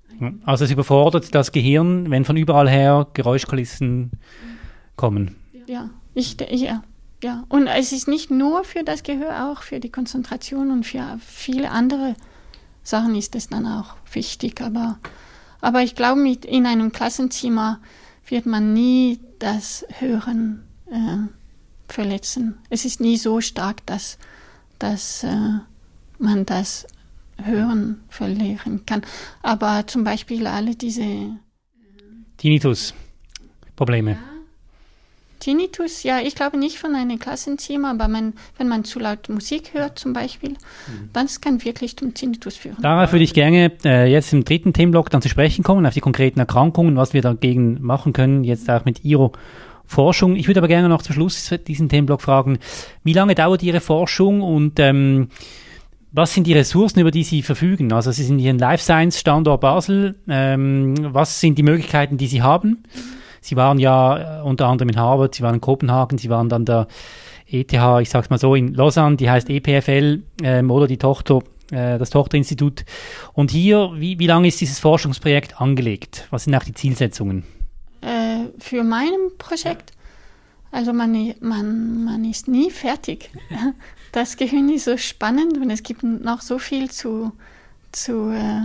Also 0.44 0.64
es 0.64 0.70
überfordert 0.70 1.34
das 1.34 1.52
Gehirn, 1.52 2.10
wenn 2.10 2.24
von 2.24 2.36
überall 2.36 2.68
her 2.68 3.06
Geräuschkulissen 3.12 4.12
kommen. 4.96 5.36
Ja, 5.66 5.90
ich, 6.14 6.36
ja, 6.50 6.82
ja, 7.22 7.44
und 7.48 7.66
es 7.66 7.92
ist 7.92 8.08
nicht 8.08 8.30
nur 8.30 8.64
für 8.64 8.82
das 8.82 9.02
Gehör, 9.02 9.50
auch 9.50 9.62
für 9.62 9.80
die 9.80 9.90
Konzentration 9.90 10.70
und 10.70 10.84
für 10.84 11.18
viele 11.26 11.70
andere 11.70 12.14
Sachen 12.82 13.14
ist 13.14 13.34
es 13.34 13.48
dann 13.48 13.66
auch 13.66 13.96
wichtig. 14.12 14.60
Aber, 14.60 14.98
aber 15.60 15.82
ich 15.82 15.94
glaube, 15.94 16.20
mit 16.20 16.44
in 16.44 16.66
einem 16.66 16.92
Klassenzimmer 16.92 17.80
wird 18.28 18.46
man 18.46 18.72
nie 18.72 19.20
das 19.38 19.84
Hören 19.98 20.64
äh, 20.90 21.92
verletzen. 21.92 22.58
Es 22.70 22.84
ist 22.84 23.00
nie 23.00 23.16
so 23.16 23.40
stark, 23.40 23.84
dass, 23.86 24.18
dass 24.78 25.24
äh, 25.24 25.58
man 26.18 26.46
das 26.46 26.86
Hören 27.42 28.00
verlieren 28.08 28.84
kann. 28.86 29.02
Aber 29.42 29.86
zum 29.86 30.04
Beispiel 30.04 30.46
alle 30.46 30.74
diese 30.74 31.36
Tinnitus-Probleme. 32.38 34.12
Ja 34.12 34.36
Tinnitus, 35.38 36.02
ja, 36.02 36.18
ich 36.20 36.34
glaube 36.34 36.58
nicht 36.58 36.78
von 36.78 36.94
einem 36.94 37.18
Klassenzimmer, 37.18 37.90
aber 37.90 38.08
man, 38.08 38.32
wenn 38.58 38.68
man 38.68 38.84
zu 38.84 38.98
laut 38.98 39.28
Musik 39.28 39.74
hört 39.74 39.98
zum 39.98 40.12
Beispiel, 40.12 40.50
mhm. 40.50 41.10
dann 41.12 41.28
kann 41.40 41.64
wirklich 41.64 41.96
zum 41.96 42.14
Tinnitus 42.14 42.56
führen. 42.56 42.76
Darauf 42.80 43.12
würde 43.12 43.24
ich 43.24 43.34
gerne 43.34 43.72
äh, 43.84 44.10
jetzt 44.10 44.32
im 44.32 44.44
dritten 44.44 44.72
Themenblock 44.72 45.10
dann 45.10 45.22
zu 45.22 45.28
sprechen 45.28 45.62
kommen, 45.62 45.86
auf 45.86 45.94
die 45.94 46.00
konkreten 46.00 46.40
Erkrankungen, 46.40 46.96
was 46.96 47.12
wir 47.12 47.22
dagegen 47.22 47.78
machen 47.80 48.12
können, 48.12 48.44
jetzt 48.44 48.68
auch 48.70 48.84
mit 48.84 49.04
Ihrer 49.04 49.30
Forschung. 49.84 50.36
Ich 50.36 50.48
würde 50.48 50.60
aber 50.60 50.68
gerne 50.68 50.88
noch 50.88 51.02
zum 51.02 51.14
Schluss 51.14 51.54
diesen 51.66 51.88
Themenblock 51.88 52.22
fragen, 52.22 52.58
wie 53.04 53.12
lange 53.12 53.34
dauert 53.34 53.62
Ihre 53.62 53.80
Forschung 53.80 54.40
und 54.40 54.80
ähm, 54.80 55.28
was 56.16 56.32
sind 56.32 56.46
die 56.46 56.54
Ressourcen, 56.54 57.00
über 57.00 57.10
die 57.10 57.24
Sie 57.24 57.42
verfügen? 57.42 57.92
Also 57.92 58.10
Sie 58.10 58.24
sind 58.24 58.38
hier 58.38 58.50
ein 58.50 58.58
Life 58.58 58.82
Science 58.82 59.20
Standort 59.20 59.60
Basel. 59.60 60.16
Ähm, 60.26 60.94
was 61.12 61.40
sind 61.40 61.58
die 61.58 61.62
Möglichkeiten, 61.62 62.16
die 62.16 62.26
Sie 62.26 62.40
haben? 62.40 62.84
Sie 63.42 63.54
waren 63.54 63.78
ja 63.78 64.40
äh, 64.40 64.42
unter 64.42 64.66
anderem 64.66 64.88
in 64.88 64.96
Harvard, 64.96 65.34
Sie 65.34 65.42
waren 65.42 65.56
in 65.56 65.60
Kopenhagen, 65.60 66.16
Sie 66.16 66.30
waren 66.30 66.48
dann 66.48 66.64
der 66.64 66.88
ETH, 67.46 67.72
ich 68.00 68.08
sag's 68.08 68.30
mal 68.30 68.38
so, 68.38 68.54
in 68.54 68.72
Lausanne, 68.72 69.16
die 69.16 69.28
heißt 69.28 69.50
EPFL 69.50 70.22
ähm, 70.42 70.70
oder 70.70 70.86
die 70.86 70.96
Tochter, 70.96 71.40
äh, 71.70 71.98
das 71.98 72.08
Tochterinstitut. 72.08 72.86
Und 73.34 73.50
hier, 73.50 73.90
wie, 73.96 74.18
wie 74.18 74.26
lange 74.26 74.48
ist 74.48 74.58
dieses 74.58 74.78
Forschungsprojekt 74.78 75.60
angelegt? 75.60 76.28
Was 76.30 76.44
sind 76.44 76.54
auch 76.54 76.64
die 76.64 76.72
Zielsetzungen? 76.72 77.44
Äh, 78.00 78.46
für 78.58 78.82
mein 78.84 79.12
Projekt, 79.36 79.92
also 80.70 80.94
man, 80.94 81.34
man, 81.40 82.04
man 82.04 82.24
ist 82.24 82.48
nie 82.48 82.70
fertig. 82.70 83.30
Das 84.16 84.38
Gehirn 84.38 84.70
ist 84.70 84.86
so 84.86 84.96
spannend 84.96 85.58
und 85.58 85.68
es 85.68 85.82
gibt 85.82 86.02
noch 86.02 86.40
so 86.40 86.58
viel 86.58 86.90
zu, 86.90 87.32
zu 87.92 88.30
äh, 88.30 88.62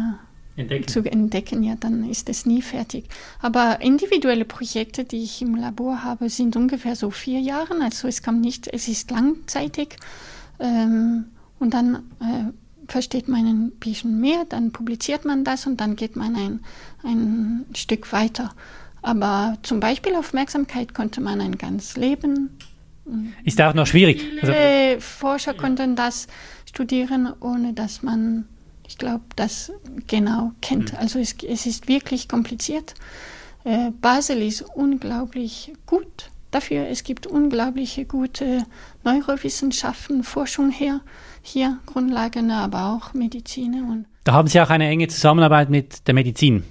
entdecken. 0.55 0.87
zu 0.87 1.03
entdecken, 1.03 1.61
ja, 1.61 1.75
dann 1.77 2.09
ist 2.09 2.29
es 2.29 2.45
nie 2.45 2.61
fertig. 2.61 3.09
Aber 3.41 3.81
individuelle 3.81 4.45
Projekte, 4.45 5.03
die 5.03 5.21
ich 5.21 5.41
im 5.41 5.55
Labor 5.55 6.05
habe, 6.05 6.29
sind 6.29 6.55
ungefähr 6.55 6.95
so 6.95 7.09
vier 7.09 7.41
Jahre. 7.41 7.75
Also 7.81 8.07
es 8.07 8.23
kommt 8.23 8.39
nicht, 8.39 8.69
es 8.71 8.87
ist 8.87 9.11
langzeitig. 9.11 9.97
Ähm, 10.57 11.25
und 11.59 11.73
dann 11.73 11.95
äh, 12.21 12.87
versteht 12.87 13.27
man 13.27 13.45
ein 13.45 13.71
bisschen 13.71 14.21
mehr, 14.21 14.45
dann 14.47 14.71
publiziert 14.71 15.25
man 15.25 15.43
das 15.43 15.67
und 15.67 15.81
dann 15.81 15.97
geht 15.97 16.15
man 16.15 16.33
ein, 16.37 16.59
ein 17.03 17.65
Stück 17.75 18.13
weiter. 18.13 18.55
Aber 19.01 19.57
zum 19.63 19.81
Beispiel 19.81 20.15
Aufmerksamkeit 20.15 20.93
konnte 20.93 21.19
man 21.19 21.41
ein 21.41 21.57
ganzes 21.57 21.97
Leben. 21.97 22.51
Ist 23.43 23.59
da 23.59 23.69
auch 23.69 23.73
noch 23.73 23.87
schwierig? 23.87 24.21
Viele 24.21 24.41
also, 24.41 25.01
Forscher 25.01 25.53
konnten 25.53 25.95
das 25.95 26.27
studieren, 26.65 27.33
ohne 27.39 27.73
dass 27.73 28.03
man 28.03 28.45
ich 28.91 28.97
glaube, 28.97 29.23
das 29.37 29.71
genau 30.07 30.51
kennt. 30.61 30.91
Mhm. 30.91 30.99
Also 30.99 31.19
es, 31.19 31.35
es, 31.47 31.65
ist 31.65 31.87
wirklich 31.87 32.27
kompliziert. 32.27 32.93
Äh, 33.63 33.91
Basel 34.01 34.41
ist 34.41 34.63
unglaublich 34.63 35.71
gut 35.85 36.29
dafür. 36.51 36.87
Es 36.89 37.05
gibt 37.05 37.25
unglaubliche 37.25 38.05
gute 38.05 38.65
Neurowissenschaften, 39.05 40.23
Forschung 40.23 40.71
her, 40.71 40.99
hier 41.41 41.79
Grundlagen, 41.85 42.51
aber 42.51 42.91
auch 42.93 43.13
Medizin. 43.13 43.75
Und 43.75 44.07
da 44.25 44.33
haben 44.33 44.49
Sie 44.49 44.59
auch 44.59 44.69
eine 44.69 44.87
enge 44.87 45.07
Zusammenarbeit 45.07 45.69
mit 45.69 46.05
der 46.09 46.13
Medizin. 46.13 46.65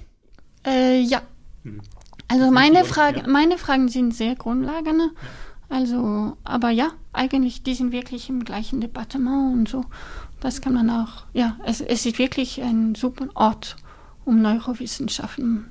Äh, 0.63 1.01
ja. 1.01 1.23
Mhm. 1.63 1.81
Also 2.27 2.51
meine, 2.51 2.85
Frage, 2.85 3.23
meine 3.27 3.57
Fragen 3.57 3.89
sind 3.89 4.13
sehr 4.13 4.35
Grundlagen. 4.35 5.11
Also, 5.71 6.35
aber 6.43 6.69
ja, 6.69 6.89
eigentlich, 7.13 7.63
die 7.63 7.75
sind 7.75 7.93
wirklich 7.93 8.27
im 8.27 8.43
gleichen 8.43 8.81
Departement 8.81 9.53
und 9.53 9.69
so. 9.69 9.85
Das 10.41 10.59
kann 10.59 10.73
man 10.73 10.89
auch, 10.89 11.23
ja, 11.31 11.55
es, 11.65 11.79
es 11.79 12.05
ist 12.05 12.19
wirklich 12.19 12.61
ein 12.61 12.93
super 12.93 13.29
Ort, 13.35 13.77
um 14.25 14.41
Neurowissenschaften 14.41 15.67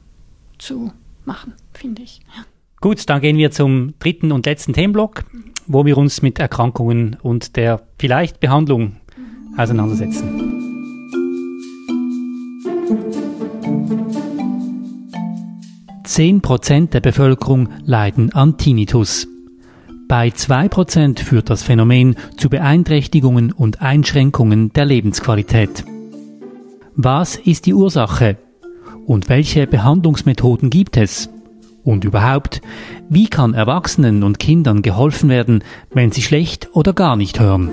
zu 0.58 0.90
machen, 1.26 1.52
finde 1.74 2.00
ich. 2.00 2.20
Ja. 2.34 2.44
Gut, 2.80 3.10
dann 3.10 3.20
gehen 3.20 3.36
wir 3.36 3.50
zum 3.50 3.92
dritten 3.98 4.32
und 4.32 4.46
letzten 4.46 4.72
Themenblock, 4.72 5.24
wo 5.66 5.84
wir 5.84 5.98
uns 5.98 6.22
mit 6.22 6.38
Erkrankungen 6.38 7.18
und 7.22 7.56
der 7.56 7.86
vielleicht 7.98 8.40
Behandlung 8.40 8.96
auseinandersetzen. 9.58 10.56
Zehn 16.04 16.40
Prozent 16.40 16.94
der 16.94 17.00
Bevölkerung 17.00 17.68
leiden 17.84 18.32
an 18.32 18.56
Tinnitus. 18.56 19.28
Bei 20.10 20.26
2% 20.26 21.20
führt 21.20 21.50
das 21.50 21.62
Phänomen 21.62 22.16
zu 22.36 22.50
Beeinträchtigungen 22.50 23.52
und 23.52 23.80
Einschränkungen 23.80 24.72
der 24.72 24.84
Lebensqualität. 24.84 25.84
Was 26.96 27.36
ist 27.36 27.66
die 27.66 27.74
Ursache? 27.74 28.36
Und 29.06 29.28
welche 29.28 29.68
Behandlungsmethoden 29.68 30.68
gibt 30.68 30.96
es? 30.96 31.30
Und 31.84 32.04
überhaupt, 32.04 32.60
wie 33.08 33.28
kann 33.28 33.54
Erwachsenen 33.54 34.24
und 34.24 34.40
Kindern 34.40 34.82
geholfen 34.82 35.28
werden, 35.28 35.62
wenn 35.94 36.10
sie 36.10 36.22
schlecht 36.22 36.70
oder 36.72 36.92
gar 36.92 37.14
nicht 37.14 37.38
hören? 37.38 37.70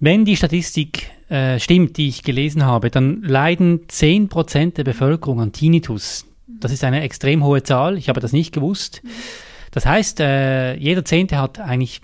Wenn 0.00 0.24
die 0.24 0.36
Statistik 0.36 1.08
äh, 1.28 1.60
stimmt, 1.60 1.98
die 1.98 2.08
ich 2.08 2.24
gelesen 2.24 2.66
habe, 2.66 2.90
dann 2.90 3.22
leiden 3.22 3.86
10% 3.86 4.74
der 4.74 4.82
Bevölkerung 4.82 5.40
an 5.40 5.52
Tinnitus. 5.52 6.24
Das 6.60 6.72
ist 6.72 6.84
eine 6.84 7.02
extrem 7.02 7.44
hohe 7.44 7.62
Zahl. 7.62 7.96
Ich 7.96 8.08
habe 8.08 8.20
das 8.20 8.32
nicht 8.32 8.52
gewusst. 8.52 9.02
Das 9.70 9.86
heißt, 9.86 10.20
äh, 10.20 10.74
jeder 10.74 11.04
Zehnte 11.04 11.38
hat 11.38 11.58
eigentlich 11.58 12.00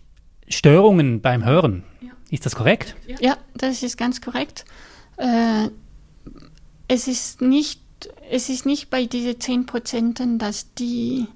Störungen 0.49 1.21
beim 1.21 1.45
Hören. 1.45 1.85
Ja. 2.01 2.11
Ist 2.31 2.47
das 2.47 2.55
korrekt? 2.55 2.95
Ja, 3.21 3.37
das 3.55 3.83
ist 3.83 3.97
ganz 3.97 4.21
korrekt. 4.21 4.64
Äh, 5.17 5.69
es 6.88 7.09
ist 7.09 7.40
nicht, 7.40 7.81
es 8.31 8.49
ist 8.49 8.67
nicht 8.67 8.90
bei 8.90 9.07
diesen 9.07 9.40
10 9.40 9.67
Prozenten, 9.67 10.38
dass 10.38 10.75
die, 10.75 11.27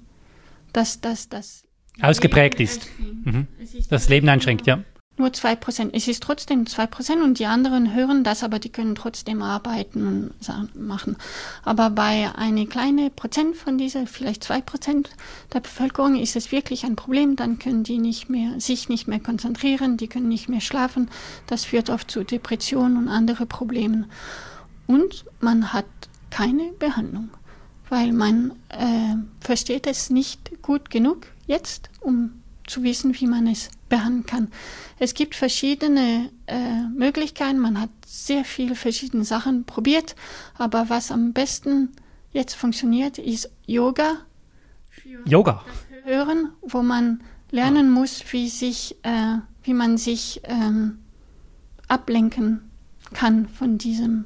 dass 0.71 1.01
das, 1.01 1.29
das 1.29 1.63
ausgeprägt 2.01 2.59
ist. 2.59 2.87
Mhm. 3.23 3.47
Das 3.89 4.07
Leben 4.09 4.29
einschränkt, 4.29 4.67
ja 4.67 4.83
nur 5.19 5.33
zwei 5.33 5.55
Prozent. 5.55 5.93
Es 5.93 6.07
ist 6.07 6.23
trotzdem 6.23 6.65
zwei 6.65 6.87
Prozent 6.87 7.21
und 7.21 7.39
die 7.39 7.45
anderen 7.45 7.93
hören 7.93 8.23
das, 8.23 8.43
aber 8.43 8.59
die 8.59 8.69
können 8.69 8.95
trotzdem 8.95 9.41
arbeiten 9.41 10.07
und 10.07 10.75
machen. 10.75 11.17
Aber 11.63 11.89
bei 11.89 12.31
einer 12.35 12.65
kleinen 12.65 13.11
Prozent 13.11 13.55
von 13.55 13.77
dieser, 13.77 14.07
vielleicht 14.07 14.43
zwei 14.43 14.61
Prozent 14.61 15.09
der 15.53 15.59
Bevölkerung 15.59 16.15
ist 16.15 16.35
es 16.35 16.51
wirklich 16.51 16.85
ein 16.85 16.95
Problem. 16.95 17.35
Dann 17.35 17.59
können 17.59 17.83
die 17.83 17.99
nicht 17.99 18.29
mehr, 18.29 18.59
sich 18.59 18.89
nicht 18.89 19.07
mehr 19.07 19.19
konzentrieren, 19.19 19.97
die 19.97 20.07
können 20.07 20.29
nicht 20.29 20.49
mehr 20.49 20.61
schlafen. 20.61 21.09
Das 21.47 21.65
führt 21.65 21.89
oft 21.89 22.09
zu 22.09 22.23
Depressionen 22.23 22.97
und 22.97 23.07
andere 23.09 23.45
Problemen. 23.45 24.05
Und 24.87 25.25
man 25.39 25.73
hat 25.73 25.85
keine 26.29 26.71
Behandlung, 26.79 27.29
weil 27.89 28.11
man 28.11 28.53
äh, 28.69 29.15
versteht 29.39 29.85
es 29.87 30.09
nicht 30.09 30.61
gut 30.61 30.89
genug 30.89 31.27
jetzt, 31.45 31.89
um 31.99 32.38
zu 32.69 32.83
wissen, 32.83 33.19
wie 33.19 33.27
man 33.27 33.47
es 33.47 33.69
behandeln 33.89 34.25
kann. 34.25 34.51
Es 34.99 35.13
gibt 35.13 35.35
verschiedene 35.35 36.29
äh, 36.47 36.83
Möglichkeiten. 36.95 37.59
Man 37.59 37.79
hat 37.79 37.89
sehr 38.05 38.45
viele 38.45 38.75
verschiedene 38.75 39.23
Sachen 39.23 39.65
probiert, 39.65 40.15
aber 40.57 40.89
was 40.89 41.11
am 41.11 41.33
besten 41.33 41.89
jetzt 42.31 42.53
funktioniert, 42.55 43.17
ist 43.17 43.49
Yoga. 43.65 44.17
Yoga. 45.25 45.63
Hören, 46.03 46.49
wo 46.61 46.81
man 46.81 47.21
lernen 47.51 47.89
muss, 47.91 48.23
wie 48.31 48.49
sich, 48.49 48.95
äh, 49.03 49.37
wie 49.63 49.73
man 49.73 49.97
sich 49.97 50.41
ähm, 50.43 50.99
ablenken 51.87 52.69
kann 53.13 53.47
von 53.47 53.77
diesem, 53.77 54.25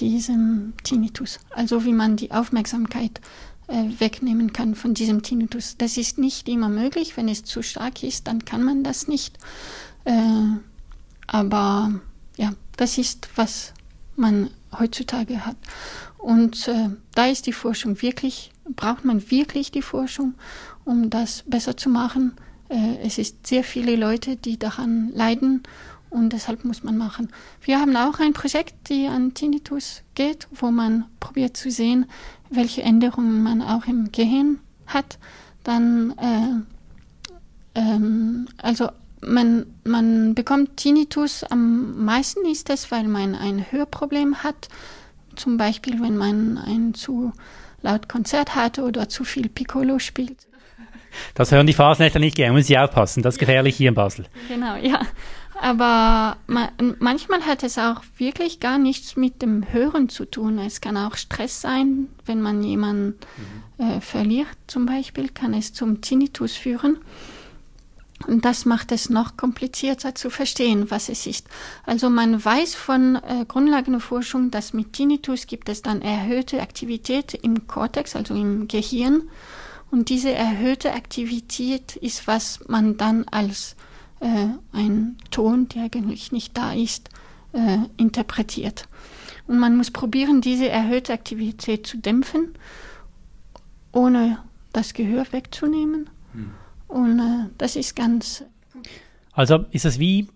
diesem 0.00 0.72
Tinnitus. 0.82 1.40
Also 1.50 1.84
wie 1.84 1.92
man 1.92 2.16
die 2.16 2.32
Aufmerksamkeit 2.32 3.20
wegnehmen 3.68 4.52
kann 4.52 4.74
von 4.74 4.94
diesem 4.94 5.22
Tinnitus. 5.22 5.76
Das 5.76 5.96
ist 5.96 6.18
nicht 6.18 6.48
immer 6.48 6.68
möglich. 6.68 7.16
Wenn 7.16 7.28
es 7.28 7.44
zu 7.44 7.62
stark 7.62 8.02
ist, 8.02 8.26
dann 8.26 8.44
kann 8.44 8.64
man 8.64 8.82
das 8.82 9.08
nicht. 9.08 9.38
Äh, 10.04 10.12
aber 11.26 12.00
ja, 12.36 12.54
das 12.76 12.96
ist, 12.96 13.28
was 13.36 13.74
man 14.16 14.50
heutzutage 14.78 15.44
hat. 15.44 15.56
Und 16.16 16.66
äh, 16.68 16.88
da 17.14 17.26
ist 17.26 17.46
die 17.46 17.52
Forschung 17.52 18.00
wirklich, 18.02 18.50
braucht 18.74 19.04
man 19.04 19.30
wirklich 19.30 19.70
die 19.70 19.82
Forschung, 19.82 20.34
um 20.84 21.10
das 21.10 21.44
besser 21.46 21.76
zu 21.76 21.90
machen. 21.90 22.32
Äh, 22.68 22.98
es 23.02 23.18
ist 23.18 23.46
sehr 23.46 23.64
viele 23.64 23.96
Leute, 23.96 24.36
die 24.36 24.58
daran 24.58 25.10
leiden 25.14 25.62
und 26.10 26.32
deshalb 26.32 26.64
muss 26.64 26.82
man 26.82 26.96
machen. 26.96 27.28
Wir 27.60 27.80
haben 27.80 27.94
auch 27.96 28.18
ein 28.18 28.32
Projekt, 28.32 28.88
die 28.88 29.06
an 29.06 29.34
Tinnitus 29.34 30.02
geht, 30.14 30.48
wo 30.50 30.70
man 30.70 31.04
probiert 31.20 31.56
zu 31.56 31.70
sehen, 31.70 32.06
welche 32.50 32.82
Änderungen 32.82 33.42
man 33.42 33.62
auch 33.62 33.86
im 33.86 34.10
Gehirn 34.12 34.58
hat. 34.86 35.18
Dann, 35.64 36.14
äh, 36.18 37.78
ähm, 37.80 38.48
also 38.58 38.88
man, 39.20 39.66
man 39.84 40.34
bekommt 40.34 40.76
Tinnitus 40.76 41.44
am 41.44 42.04
meisten 42.04 42.46
ist 42.46 42.70
es, 42.70 42.90
weil 42.90 43.08
man 43.08 43.34
ein 43.34 43.66
Hörproblem 43.70 44.42
hat. 44.42 44.68
Zum 45.36 45.56
Beispiel, 45.56 46.00
wenn 46.00 46.16
man 46.16 46.58
ein 46.58 46.94
zu 46.94 47.32
laut 47.82 48.08
Konzert 48.08 48.54
hat 48.54 48.78
oder 48.78 49.08
zu 49.08 49.24
viel 49.24 49.48
Piccolo 49.48 49.98
spielt. 49.98 50.48
Das 51.34 51.52
hören 51.52 51.66
die 51.66 51.72
Fasnächter 51.72 52.18
nicht 52.18 52.36
gerne, 52.36 52.52
müssen 52.52 52.66
Sie 52.66 52.78
aufpassen, 52.78 53.22
das 53.22 53.34
ist 53.34 53.38
gefährlich 53.38 53.76
hier 53.76 53.88
in 53.88 53.94
Basel. 53.94 54.26
Genau, 54.48 54.76
ja. 54.76 55.00
Aber 55.60 56.36
ma 56.46 56.70
manchmal 57.00 57.42
hat 57.42 57.64
es 57.64 57.78
auch 57.78 58.02
wirklich 58.16 58.60
gar 58.60 58.78
nichts 58.78 59.16
mit 59.16 59.42
dem 59.42 59.72
Hören 59.72 60.08
zu 60.08 60.24
tun. 60.24 60.58
Es 60.58 60.80
kann 60.80 60.96
auch 60.96 61.16
Stress 61.16 61.60
sein, 61.60 62.08
wenn 62.26 62.40
man 62.40 62.62
jemanden 62.62 63.18
mhm. 63.78 63.84
äh, 63.84 64.00
verliert, 64.00 64.48
zum 64.68 64.86
Beispiel, 64.86 65.28
kann 65.28 65.54
es 65.54 65.72
zum 65.72 66.00
Tinnitus 66.00 66.54
führen. 66.54 66.98
Und 68.26 68.44
das 68.44 68.64
macht 68.64 68.92
es 68.92 69.10
noch 69.10 69.36
komplizierter 69.36 70.14
zu 70.14 70.28
verstehen, 70.30 70.90
was 70.90 71.08
es 71.08 71.26
ist. 71.26 71.46
Also 71.84 72.10
man 72.10 72.44
weiß 72.44 72.74
von 72.74 73.16
äh, 73.16 73.44
Grundlagenforschung, 73.46 74.50
dass 74.50 74.72
mit 74.72 74.92
Tinnitus 74.92 75.46
gibt 75.46 75.68
es 75.68 75.82
dann 75.82 76.02
erhöhte 76.02 76.60
Aktivität 76.60 77.34
im 77.34 77.66
Kortex, 77.66 78.16
also 78.16 78.34
im 78.34 78.66
Gehirn. 78.68 79.22
Und 79.90 80.08
diese 80.08 80.32
erhöhte 80.32 80.92
Aktivität 80.92 81.96
ist, 81.96 82.26
was 82.26 82.60
man 82.68 82.96
dann 82.96 83.24
als 83.28 83.76
äh, 84.20 84.48
ein 84.72 85.16
Ton, 85.30 85.68
der 85.68 85.84
eigentlich 85.84 86.32
nicht 86.32 86.56
da 86.56 86.72
ist, 86.72 87.10
äh, 87.52 87.78
interpretiert. 87.96 88.88
Und 89.46 89.58
man 89.58 89.76
muss 89.76 89.90
probieren, 89.90 90.40
diese 90.40 90.68
erhöhte 90.68 91.12
Aktivität 91.12 91.86
zu 91.86 91.98
dämpfen, 91.98 92.54
ohne 93.92 94.38
das 94.72 94.92
Gehör 94.92 95.24
wegzunehmen. 95.32 96.10
Hm. 96.32 96.50
Und 96.88 97.18
äh, 97.18 97.48
das 97.56 97.76
ist 97.76 97.96
ganz. 97.96 98.44
Also 99.32 99.64
ist 99.70 99.84
es 99.84 99.98
wie 99.98 100.28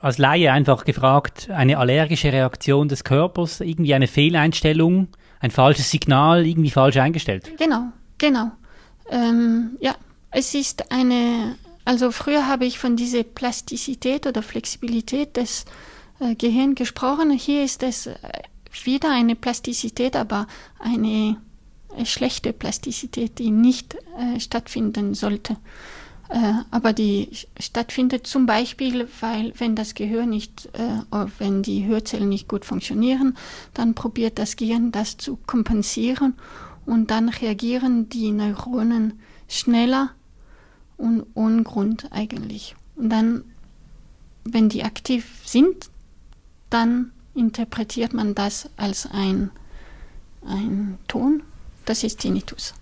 als 0.00 0.18
Laie 0.18 0.52
einfach 0.52 0.84
gefragt, 0.84 1.50
eine 1.50 1.78
allergische 1.78 2.32
Reaktion 2.32 2.88
des 2.88 3.04
Körpers, 3.04 3.60
irgendwie 3.60 3.94
eine 3.94 4.06
Fehleinstellung, 4.06 5.08
ein 5.40 5.50
falsches 5.50 5.90
Signal, 5.90 6.46
irgendwie 6.46 6.70
falsch 6.70 6.96
eingestellt? 6.98 7.50
Genau, 7.58 7.88
genau. 8.16 8.52
Ähm, 9.10 9.76
ja, 9.80 9.94
es 10.30 10.54
ist 10.54 10.92
eine, 10.92 11.56
also 11.88 12.10
früher 12.10 12.46
habe 12.46 12.66
ich 12.66 12.78
von 12.78 12.96
dieser 12.96 13.22
Plastizität 13.22 14.26
oder 14.26 14.42
Flexibilität 14.42 15.38
des 15.38 15.64
äh, 16.20 16.34
Gehirns 16.34 16.74
gesprochen. 16.74 17.30
Hier 17.30 17.64
ist 17.64 17.82
es 17.82 18.08
äh, 18.08 18.18
wieder 18.84 19.10
eine 19.10 19.34
Plastizität, 19.34 20.14
aber 20.14 20.46
eine 20.78 21.38
äh, 21.96 22.04
schlechte 22.04 22.52
Plastizität, 22.52 23.38
die 23.38 23.50
nicht 23.50 23.94
äh, 24.18 24.38
stattfinden 24.38 25.14
sollte. 25.14 25.56
Äh, 26.28 26.52
aber 26.70 26.92
die 26.92 27.30
stattfindet 27.58 28.26
zum 28.26 28.44
Beispiel, 28.44 29.08
weil 29.20 29.54
wenn 29.56 29.74
das 29.74 29.94
Gehör 29.94 30.26
nicht, 30.26 30.68
äh, 30.74 31.24
wenn 31.38 31.62
die 31.62 31.86
Hörzellen 31.86 32.28
nicht 32.28 32.48
gut 32.48 32.66
funktionieren, 32.66 33.34
dann 33.72 33.94
probiert 33.94 34.38
das 34.38 34.56
Gehirn 34.56 34.92
das 34.92 35.16
zu 35.16 35.38
kompensieren 35.46 36.34
und 36.84 37.10
dann 37.10 37.30
reagieren 37.30 38.10
die 38.10 38.30
Neuronen 38.30 39.20
schneller 39.48 40.10
und 40.98 41.24
ohne 41.34 41.62
Grund 41.62 42.08
eigentlich. 42.10 42.76
Und 42.96 43.08
dann, 43.10 43.44
wenn 44.44 44.68
die 44.68 44.84
aktiv 44.84 45.40
sind, 45.44 45.90
dann 46.68 47.12
interpretiert 47.34 48.12
man 48.12 48.34
das 48.34 48.68
als 48.76 49.08
ein, 49.10 49.50
ein 50.44 50.98
Ton. 51.08 51.42
Das 51.86 52.04
ist 52.04 52.20
Tinnitus. 52.20 52.74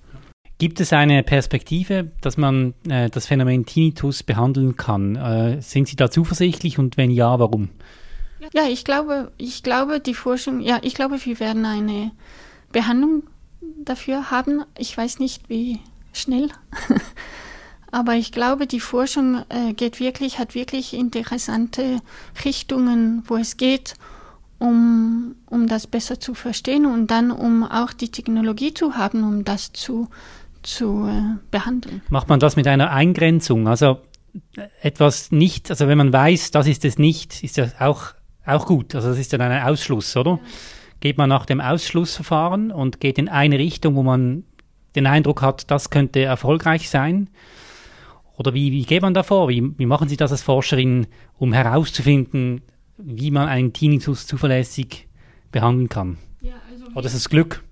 Gibt 0.58 0.80
es 0.80 0.92
eine 0.92 1.22
Perspektive, 1.22 2.10
dass 2.22 2.38
man 2.38 2.72
äh, 2.88 3.10
das 3.10 3.26
Phänomen 3.26 3.66
Tinnitus 3.66 4.22
behandeln 4.22 4.76
kann? 4.76 5.14
Äh, 5.14 5.60
sind 5.60 5.86
Sie 5.86 5.96
da 5.96 6.10
zuversichtlich 6.10 6.78
und 6.78 6.96
wenn 6.96 7.10
ja, 7.10 7.38
warum? 7.38 7.68
Ja, 8.54 8.66
ich 8.66 8.84
glaube, 8.84 9.32
ich 9.36 9.62
glaube, 9.62 10.00
die 10.00 10.14
Forschung, 10.14 10.60
ja, 10.60 10.78
ich 10.82 10.94
glaube, 10.94 11.22
wir 11.22 11.40
werden 11.40 11.66
eine 11.66 12.10
Behandlung 12.72 13.24
dafür 13.84 14.30
haben. 14.30 14.64
Ich 14.78 14.96
weiß 14.96 15.18
nicht, 15.18 15.48
wie 15.48 15.80
schnell. 16.12 16.48
Aber 17.96 18.12
ich 18.12 18.30
glaube, 18.30 18.66
die 18.66 18.80
Forschung 18.80 19.42
äh, 19.48 19.72
geht 19.72 20.00
wirklich, 20.00 20.38
hat 20.38 20.54
wirklich 20.54 20.92
interessante 20.92 22.02
Richtungen, 22.44 23.22
wo 23.26 23.36
es 23.36 23.56
geht, 23.56 23.94
um, 24.58 25.34
um 25.46 25.66
das 25.66 25.86
besser 25.86 26.20
zu 26.20 26.34
verstehen 26.34 26.84
und 26.84 27.10
dann 27.10 27.30
um 27.30 27.64
auch 27.64 27.94
die 27.94 28.10
Technologie 28.10 28.74
zu 28.74 28.96
haben, 28.96 29.24
um 29.24 29.44
das 29.44 29.72
zu, 29.72 30.08
zu 30.62 31.08
äh, 31.08 31.38
behandeln. 31.50 32.02
Macht 32.10 32.28
man 32.28 32.38
das 32.38 32.54
mit 32.54 32.66
einer 32.66 32.90
Eingrenzung? 32.90 33.66
Also 33.66 34.00
etwas 34.82 35.32
nicht, 35.32 35.70
also 35.70 35.88
wenn 35.88 35.96
man 35.96 36.12
weiß, 36.12 36.50
das 36.50 36.66
ist 36.66 36.84
es 36.84 36.98
nicht, 36.98 37.42
ist 37.42 37.56
das 37.56 37.80
auch, 37.80 38.08
auch 38.44 38.66
gut. 38.66 38.94
Also 38.94 39.08
das 39.08 39.18
ist 39.18 39.32
dann 39.32 39.40
ein 39.40 39.62
Ausschluss, 39.62 40.14
oder? 40.18 40.32
Ja. 40.32 40.38
Geht 41.00 41.16
man 41.16 41.30
nach 41.30 41.46
dem 41.46 41.62
Ausschlussverfahren 41.62 42.72
und 42.72 43.00
geht 43.00 43.16
in 43.16 43.30
eine 43.30 43.58
Richtung, 43.58 43.94
wo 43.94 44.02
man 44.02 44.44
den 44.94 45.06
Eindruck 45.06 45.40
hat, 45.40 45.70
das 45.70 45.88
könnte 45.88 46.20
erfolgreich 46.20 46.90
sein? 46.90 47.30
Oder 48.36 48.54
wie, 48.54 48.72
wie 48.72 48.84
geht 48.84 49.02
man 49.02 49.14
da 49.14 49.22
vor? 49.22 49.48
Wie, 49.48 49.72
wie 49.78 49.86
machen 49.86 50.08
Sie 50.08 50.16
das 50.16 50.32
als 50.32 50.42
Forscherin, 50.42 51.06
um 51.38 51.52
herauszufinden, 51.52 52.62
wie 52.98 53.30
man 53.30 53.48
einen 53.48 53.72
Tinnitus 53.72 54.26
zuverlässig 54.26 55.08
behandeln 55.52 55.88
kann? 55.88 56.18
Ja, 56.40 56.54
also 56.70 56.86
Oder 56.94 57.06
ist 57.06 57.14
es 57.14 57.28
Glück? 57.28 57.62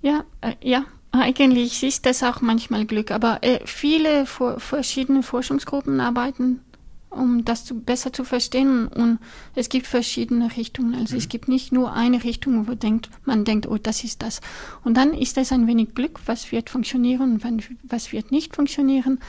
Ja, 0.00 0.24
äh, 0.40 0.54
ja, 0.62 0.84
eigentlich 1.10 1.82
ist 1.82 2.06
das 2.06 2.22
auch 2.22 2.40
manchmal 2.40 2.86
Glück, 2.86 3.10
aber 3.10 3.38
äh, 3.42 3.60
viele 3.64 4.26
verschiedene 4.26 5.22
Forschungsgruppen 5.22 6.00
arbeiten 6.00 6.60
um 7.10 7.44
das 7.44 7.64
zu, 7.64 7.80
besser 7.80 8.12
zu 8.12 8.24
verstehen. 8.24 8.88
Und 8.88 9.18
es 9.54 9.68
gibt 9.68 9.86
verschiedene 9.86 10.56
Richtungen. 10.56 10.94
Also 10.94 11.14
mhm. 11.14 11.18
es 11.18 11.28
gibt 11.28 11.48
nicht 11.48 11.72
nur 11.72 11.92
eine 11.92 12.22
Richtung, 12.24 12.68
wo 12.68 12.74
denkt, 12.74 13.10
man 13.24 13.44
denkt, 13.44 13.66
oh, 13.66 13.78
das 13.78 14.04
ist 14.04 14.22
das. 14.22 14.40
Und 14.84 14.96
dann 14.96 15.14
ist 15.14 15.38
es 15.38 15.52
ein 15.52 15.66
wenig 15.66 15.94
Glück, 15.94 16.20
was 16.26 16.52
wird 16.52 16.70
funktionieren 16.70 17.40
und 17.42 17.68
was 17.84 18.12
wird 18.12 18.30
nicht 18.30 18.56
funktionieren. 18.56 19.20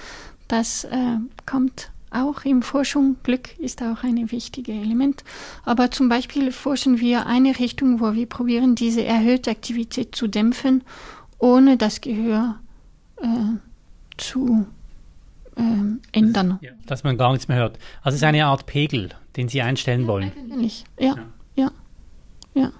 Das 0.49 0.83
äh, 0.83 1.17
kommt 1.45 1.91
auch 2.11 2.43
in 2.43 2.63
Forschung. 2.63 3.17
Glück 3.23 3.57
ist 3.59 3.81
auch 3.83 4.03
ein 4.03 4.31
wichtiges 4.31 4.75
Element. 4.75 5.23
Aber 5.63 5.91
zum 5.91 6.09
Beispiel 6.09 6.51
forschen 6.51 6.99
wir 6.99 7.27
eine 7.27 7.57
Richtung, 7.59 7.99
wo 7.99 8.13
wir 8.13 8.27
probieren, 8.27 8.75
diese 8.75 9.03
erhöhte 9.03 9.51
Aktivität 9.51 10.15
zu 10.15 10.27
dämpfen, 10.27 10.83
ohne 11.37 11.77
das 11.77 12.01
Gehör 12.01 12.59
äh, 13.17 13.27
zu 14.17 14.65
ähm, 15.55 16.01
ändern. 16.11 16.57
Ja, 16.61 16.71
dass 16.87 17.03
man 17.03 17.15
gar 17.15 17.31
nichts 17.31 17.47
mehr 17.47 17.57
hört. 17.57 17.77
Also 18.01 18.15
es 18.15 18.21
ist 18.21 18.23
eine 18.23 18.45
Art 18.45 18.65
Pegel, 18.65 19.09
den 19.37 19.49
Sie 19.49 19.61
einstellen 19.61 20.07
wollen. 20.07 20.31
Eigentlich, 20.35 20.85
ja, 20.99 21.15
ja, 21.55 21.71
ja. 22.55 22.71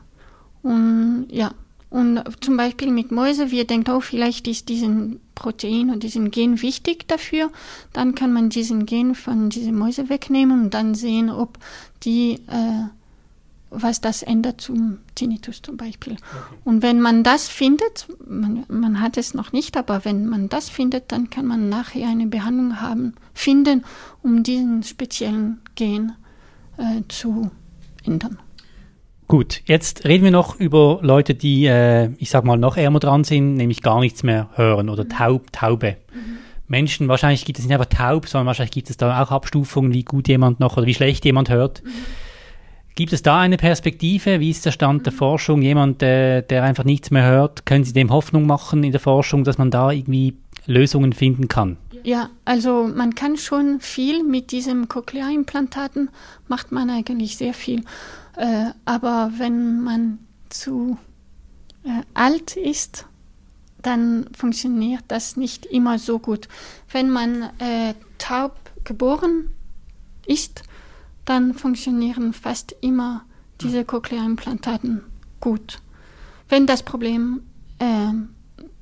Und 0.63 1.27
ja, 1.29 1.53
und 1.89 2.23
zum 2.41 2.55
Beispiel 2.55 2.91
mit 2.91 3.11
Mäuse, 3.11 3.49
wir 3.49 3.65
denken, 3.65 3.91
oh, 3.91 3.99
vielleicht 3.99 4.47
ist 4.47 4.69
diesen 4.69 5.19
Protein 5.33 5.89
und 5.89 6.03
diesen 6.03 6.29
Gen 6.29 6.61
wichtig 6.61 7.07
dafür. 7.07 7.51
Dann 7.93 8.13
kann 8.13 8.31
man 8.31 8.49
diesen 8.49 8.85
Gen 8.85 9.15
von 9.15 9.49
diesen 9.49 9.75
Mäuse 9.75 10.09
wegnehmen 10.09 10.63
und 10.63 10.73
dann 10.73 10.93
sehen, 10.93 11.31
ob 11.31 11.57
die 12.03 12.33
äh, 12.47 12.89
was 13.71 14.01
das 14.01 14.23
ändert 14.23 14.61
zum 14.61 14.99
Tinnitus 15.15 15.61
zum 15.61 15.77
Beispiel. 15.77 16.13
Okay. 16.13 16.55
Und 16.63 16.81
wenn 16.81 17.01
man 17.01 17.23
das 17.23 17.47
findet, 17.47 18.07
man, 18.27 18.65
man, 18.67 18.99
hat 18.99 19.17
es 19.17 19.33
noch 19.33 19.51
nicht, 19.51 19.77
aber 19.77 20.05
wenn 20.05 20.27
man 20.27 20.49
das 20.49 20.69
findet, 20.69 21.11
dann 21.11 21.29
kann 21.29 21.45
man 21.45 21.69
nachher 21.69 22.07
eine 22.07 22.27
Behandlung 22.27 22.81
haben, 22.81 23.13
finden, 23.33 23.83
um 24.23 24.43
diesen 24.43 24.83
speziellen 24.83 25.61
Gen 25.75 26.13
äh, 26.77 27.01
zu 27.09 27.51
ändern. 28.03 28.39
Gut, 29.29 29.61
jetzt 29.65 30.05
reden 30.05 30.23
wir 30.23 30.31
noch 30.31 30.59
über 30.59 30.97
Leute, 31.03 31.35
die, 31.35 31.67
äh, 31.67 32.09
ich 32.17 32.31
sag 32.31 32.45
mal, 32.45 32.57
noch 32.57 32.77
ärmer 32.77 32.99
dran 32.99 33.23
sind, 33.23 33.53
nämlich 33.53 33.83
gar 33.83 33.99
nichts 33.99 34.23
mehr 34.23 34.49
hören 34.55 34.89
oder 34.89 35.03
mhm. 35.03 35.09
taub, 35.09 35.51
taube. 35.51 35.97
Mhm. 36.11 36.39
Menschen, 36.67 37.07
wahrscheinlich 37.07 37.45
gibt 37.45 37.59
es 37.59 37.65
nicht 37.65 37.71
einfach 37.71 37.85
taub, 37.85 38.27
sondern 38.27 38.47
wahrscheinlich 38.47 38.71
gibt 38.71 38.89
es 38.89 38.97
da 38.97 39.21
auch 39.21 39.29
Abstufungen, 39.29 39.93
wie 39.93 40.03
gut 40.03 40.27
jemand 40.27 40.59
noch 40.59 40.77
oder 40.77 40.87
wie 40.87 40.95
schlecht 40.95 41.25
jemand 41.25 41.51
hört. 41.51 41.83
Mhm. 41.83 41.89
Gibt 42.95 43.13
es 43.13 43.21
da 43.21 43.39
eine 43.39 43.57
Perspektive? 43.57 44.39
Wie 44.39 44.49
ist 44.49 44.65
der 44.65 44.71
Stand 44.71 45.05
der 45.05 45.13
Forschung? 45.13 45.61
Jemand, 45.61 46.01
der, 46.01 46.41
der 46.41 46.63
einfach 46.63 46.83
nichts 46.83 47.11
mehr 47.11 47.27
hört, 47.27 47.67
können 47.67 47.83
Sie 47.83 47.93
dem 47.93 48.09
Hoffnung 48.09 48.47
machen 48.47 48.83
in 48.83 48.91
der 48.91 48.99
Forschung, 48.99 49.43
dass 49.43 49.59
man 49.59 49.69
da 49.69 49.91
irgendwie 49.91 50.37
Lösungen 50.65 51.13
finden 51.13 51.47
kann? 51.47 51.77
Ja, 52.03 52.29
also 52.45 52.89
man 52.93 53.15
kann 53.15 53.37
schon 53.37 53.79
viel 53.79 54.23
mit 54.23 54.51
diesem 54.51 54.87
Cochlea-Implantaten, 54.87 56.09
macht 56.47 56.71
man 56.71 56.89
eigentlich 56.89 57.37
sehr 57.37 57.53
viel. 57.53 57.83
Äh, 58.35 58.71
aber 58.85 59.33
wenn 59.37 59.81
man 59.81 60.19
zu 60.49 60.97
äh, 61.83 62.03
alt 62.13 62.55
ist, 62.55 63.05
dann 63.81 64.27
funktioniert 64.33 65.03
das 65.07 65.37
nicht 65.37 65.65
immer 65.65 65.99
so 65.99 66.19
gut. 66.19 66.47
Wenn 66.91 67.09
man 67.09 67.43
äh, 67.59 67.93
taub 68.17 68.55
geboren 68.83 69.49
ist, 70.25 70.63
dann 71.25 71.53
funktionieren 71.53 72.33
fast 72.33 72.75
immer 72.81 73.23
diese 73.61 73.85
Cochlea-Implantaten 73.85 75.03
gut. 75.39 75.79
Wenn 76.47 76.65
das 76.65 76.83
Problem 76.83 77.41
äh, 77.79 78.11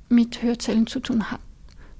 mit 0.08 0.42
Hörzellen 0.42 0.86
zu 0.86 1.00
tun 1.00 1.30
hat. 1.30 1.40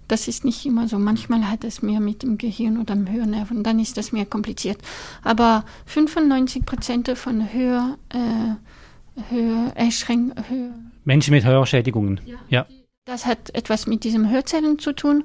Das 0.09 0.27
ist 0.27 0.45
nicht 0.45 0.65
immer 0.67 0.89
so. 0.89 0.99
Manchmal 0.99 1.51
hat 1.51 1.65
es 1.65 1.83
mehr 1.83 2.01
mit 2.01 2.23
dem 2.23 2.39
Gehirn 2.39 2.79
oder 2.79 2.95
dem 2.95 3.11
Hörnerven, 3.11 3.63
dann 3.63 3.79
ist 3.79 3.97
das 3.97 4.13
mehr 4.13 4.27
kompliziert. 4.27 4.79
Aber 5.23 5.65
95 5.87 6.65
Prozent 6.65 7.09
von 7.17 7.53
Hör, 7.53 7.99
äh, 8.09 9.31
Hörerschränk, 9.31 10.35
Hör 10.49 10.71
Menschen 11.09 11.33
mit 11.33 11.45
Hörschädigungen. 11.45 12.21
Ja. 12.27 12.37
ja. 12.49 12.67
Das 13.07 13.25
hat 13.25 13.55
etwas 13.55 13.87
mit 13.87 14.05
diesen 14.05 14.31
Hörzellen 14.31 14.79
zu 14.79 14.93
tun. 14.93 15.25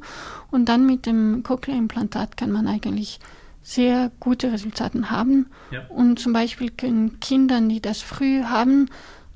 Und 0.50 0.70
dann 0.70 0.86
mit 0.86 1.06
dem 1.06 1.44
Cochlea-Implantat 1.44 2.38
kann 2.38 2.52
man 2.52 2.68
eigentlich 2.68 3.20
sehr 3.62 4.10
gute 4.22 4.54
Resultate 4.54 5.12
haben. 5.12 5.48
Ja. 5.72 5.86
Und 5.90 6.20
zum 6.20 6.32
Beispiel 6.32 6.70
können 6.70 7.20
Kinder, 7.20 7.60
die 7.60 7.82
das 7.82 8.02
früh 8.02 8.44
haben, 8.44 8.90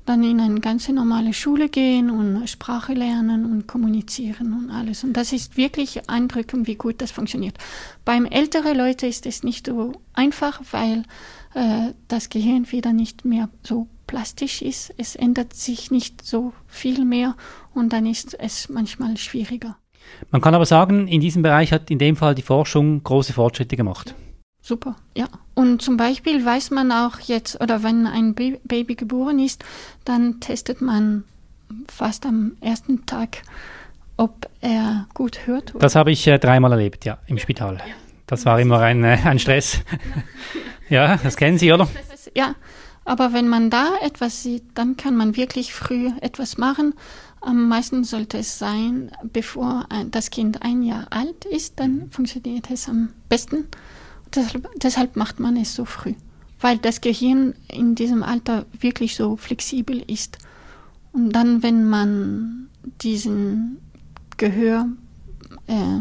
dann 0.08 0.22
in 0.22 0.40
eine 0.40 0.60
ganz 0.60 0.88
normale 0.88 1.34
Schule 1.34 1.68
gehen 1.68 2.10
und 2.10 2.48
Sprache 2.48 2.94
lernen 2.94 3.44
und 3.44 3.66
kommunizieren 3.66 4.52
und 4.54 4.70
alles. 4.70 5.04
Und 5.04 5.14
das 5.14 5.32
ist 5.32 5.56
wirklich 5.56 6.08
eindrückend, 6.08 6.66
wie 6.66 6.76
gut 6.76 7.02
das 7.02 7.10
funktioniert. 7.10 7.58
Beim 8.04 8.24
älteren 8.24 8.76
Leute 8.76 9.06
ist 9.06 9.26
es 9.26 9.42
nicht 9.42 9.66
so 9.66 9.92
einfach, 10.14 10.60
weil 10.70 11.02
äh, 11.54 11.92
das 12.08 12.30
Gehirn 12.30 12.70
wieder 12.72 12.92
nicht 12.92 13.24
mehr 13.24 13.50
so 13.62 13.86
plastisch 14.06 14.62
ist. 14.62 14.94
Es 14.96 15.14
ändert 15.14 15.52
sich 15.52 15.90
nicht 15.90 16.24
so 16.24 16.52
viel 16.66 17.04
mehr 17.04 17.36
und 17.74 17.92
dann 17.92 18.06
ist 18.06 18.34
es 18.38 18.68
manchmal 18.68 19.16
schwieriger. 19.18 19.76
Man 20.30 20.40
kann 20.40 20.54
aber 20.54 20.64
sagen, 20.64 21.06
in 21.06 21.20
diesem 21.20 21.42
Bereich 21.42 21.72
hat 21.72 21.90
in 21.90 21.98
dem 21.98 22.16
Fall 22.16 22.34
die 22.34 22.42
Forschung 22.42 23.02
große 23.02 23.34
Fortschritte 23.34 23.76
gemacht. 23.76 24.14
Super, 24.68 24.96
ja. 25.16 25.28
Und 25.54 25.80
zum 25.80 25.96
Beispiel 25.96 26.44
weiß 26.44 26.72
man 26.72 26.92
auch 26.92 27.20
jetzt, 27.20 27.58
oder 27.62 27.82
wenn 27.82 28.06
ein 28.06 28.34
Baby 28.34 28.96
geboren 28.96 29.38
ist, 29.38 29.64
dann 30.04 30.40
testet 30.40 30.82
man 30.82 31.24
fast 31.90 32.26
am 32.26 32.52
ersten 32.60 33.06
Tag, 33.06 33.38
ob 34.18 34.46
er 34.60 35.06
gut 35.14 35.46
hört. 35.46 35.72
Das 35.78 35.94
habe 35.94 36.12
ich 36.12 36.26
äh, 36.26 36.38
dreimal 36.38 36.72
erlebt, 36.72 37.06
ja, 37.06 37.16
im 37.28 37.38
Spital. 37.38 37.80
Das 38.26 38.44
war 38.44 38.60
immer 38.60 38.80
ein, 38.80 39.04
äh, 39.04 39.16
ein 39.24 39.38
Stress. 39.38 39.80
ja, 40.90 41.16
das 41.16 41.38
kennen 41.38 41.56
Sie, 41.56 41.72
oder? 41.72 41.88
Ja, 42.34 42.54
aber 43.06 43.32
wenn 43.32 43.48
man 43.48 43.70
da 43.70 43.92
etwas 44.02 44.42
sieht, 44.42 44.64
dann 44.74 44.98
kann 44.98 45.16
man 45.16 45.34
wirklich 45.34 45.72
früh 45.72 46.10
etwas 46.20 46.58
machen. 46.58 46.92
Am 47.40 47.68
meisten 47.68 48.04
sollte 48.04 48.36
es 48.36 48.58
sein, 48.58 49.12
bevor 49.22 49.88
das 50.10 50.28
Kind 50.28 50.60
ein 50.60 50.82
Jahr 50.82 51.06
alt 51.08 51.46
ist, 51.46 51.80
dann 51.80 51.92
mhm. 51.92 52.10
funktioniert 52.10 52.70
es 52.70 52.86
am 52.86 53.14
besten. 53.30 53.66
Deshalb, 54.34 54.68
deshalb 54.82 55.16
macht 55.16 55.40
man 55.40 55.56
es 55.56 55.74
so 55.74 55.84
früh, 55.84 56.14
weil 56.60 56.78
das 56.78 57.00
Gehirn 57.00 57.54
in 57.72 57.94
diesem 57.94 58.22
Alter 58.22 58.66
wirklich 58.78 59.16
so 59.16 59.36
flexibel 59.36 60.02
ist. 60.06 60.38
Und 61.12 61.30
dann, 61.32 61.62
wenn 61.62 61.88
man 61.88 62.68
diesen 63.02 63.78
Gehör 64.36 64.86
äh, 65.66 66.00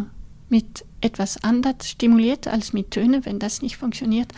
mit 0.49 0.85
etwas 1.01 1.43
anders 1.43 1.89
stimuliert 1.89 2.47
als 2.47 2.73
mit 2.73 2.91
Tönen, 2.91 3.25
wenn 3.25 3.39
das 3.39 3.61
nicht 3.61 3.77
funktioniert, 3.77 4.31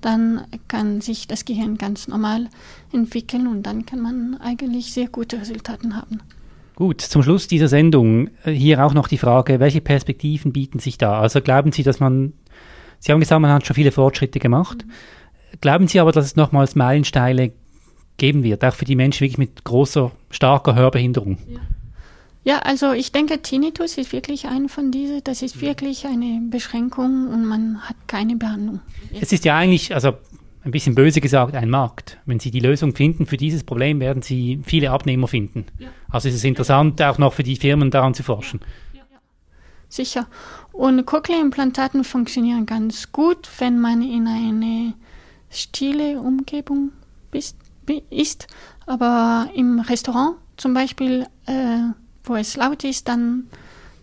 dann 0.00 0.46
kann 0.68 1.00
sich 1.00 1.26
das 1.26 1.44
Gehirn 1.44 1.78
ganz 1.78 2.08
normal 2.08 2.48
entwickeln 2.92 3.46
und 3.46 3.64
dann 3.64 3.86
kann 3.86 4.00
man 4.00 4.38
eigentlich 4.40 4.92
sehr 4.92 5.08
gute 5.08 5.40
Resultate 5.40 5.94
haben. 5.94 6.20
Gut, 6.76 7.00
zum 7.00 7.22
Schluss 7.22 7.48
dieser 7.48 7.68
Sendung 7.68 8.28
äh, 8.44 8.52
hier 8.52 8.84
auch 8.84 8.92
noch 8.92 9.08
die 9.08 9.18
Frage, 9.18 9.60
welche 9.60 9.80
Perspektiven 9.80 10.52
bieten 10.52 10.78
sich 10.78 10.98
da? 10.98 11.18
Also 11.20 11.40
glauben 11.40 11.72
Sie, 11.72 11.82
dass 11.82 12.00
man, 12.00 12.34
Sie 12.98 13.12
haben 13.12 13.20
gesagt, 13.20 13.40
man 13.40 13.50
hat 13.50 13.66
schon 13.66 13.74
viele 13.74 13.92
Fortschritte 13.92 14.38
gemacht. 14.38 14.84
Mhm. 14.86 15.60
Glauben 15.60 15.88
Sie 15.88 16.00
aber, 16.00 16.12
dass 16.12 16.26
es 16.26 16.36
nochmals 16.36 16.74
Meilensteine 16.74 17.52
geben 18.16 18.42
wird, 18.42 18.64
auch 18.64 18.74
für 18.74 18.84
die 18.84 18.96
Menschen 18.96 19.20
wirklich 19.20 19.38
mit 19.38 19.64
großer, 19.64 20.10
starker 20.30 20.74
Hörbehinderung? 20.74 21.38
Ja. 21.48 21.60
Ja, 22.46 22.60
also 22.60 22.92
ich 22.92 23.10
denke, 23.10 23.42
Tinnitus 23.42 23.98
ist 23.98 24.12
wirklich 24.12 24.46
ein 24.46 24.68
von 24.68 24.92
diesen. 24.92 25.20
Das 25.24 25.42
ist 25.42 25.60
wirklich 25.60 26.06
eine 26.06 26.40
Beschränkung 26.48 27.26
und 27.26 27.44
man 27.44 27.80
hat 27.80 27.96
keine 28.06 28.36
Behandlung. 28.36 28.78
Es 29.20 29.32
ist 29.32 29.44
ja 29.44 29.56
eigentlich, 29.56 29.92
also 29.92 30.12
ein 30.62 30.70
bisschen 30.70 30.94
böse 30.94 31.20
gesagt, 31.20 31.56
ein 31.56 31.68
Markt. 31.68 32.18
Wenn 32.24 32.38
Sie 32.38 32.52
die 32.52 32.60
Lösung 32.60 32.94
finden 32.94 33.26
für 33.26 33.36
dieses 33.36 33.64
Problem, 33.64 33.98
werden 33.98 34.22
Sie 34.22 34.60
viele 34.64 34.92
Abnehmer 34.92 35.26
finden. 35.26 35.66
Ja. 35.80 35.88
Also 36.08 36.28
ist 36.28 36.36
es 36.36 36.44
interessant, 36.44 37.02
auch 37.02 37.18
noch 37.18 37.32
für 37.32 37.42
die 37.42 37.56
Firmen 37.56 37.90
daran 37.90 38.14
zu 38.14 38.22
forschen. 38.22 38.60
Ja, 38.92 39.02
ja, 39.10 39.18
Sicher. 39.88 40.28
Und 40.76 41.06
Cochlea-Implantaten 41.06 42.04
funktionieren 42.04 42.66
ganz 42.66 43.12
gut, 43.12 43.48
wenn 43.58 43.80
man 43.80 44.02
in 44.02 44.26
eine 44.26 44.94
stille 45.50 46.20
Umgebung 46.20 46.92
ist. 47.32 47.56
ist. 48.10 48.46
Aber 48.86 49.48
im 49.54 49.80
Restaurant 49.80 50.36
zum 50.56 50.74
Beispiel, 50.74 51.26
äh, 51.46 51.78
wo 52.24 52.36
es 52.36 52.56
laut 52.56 52.84
ist, 52.84 53.08
dann, 53.08 53.48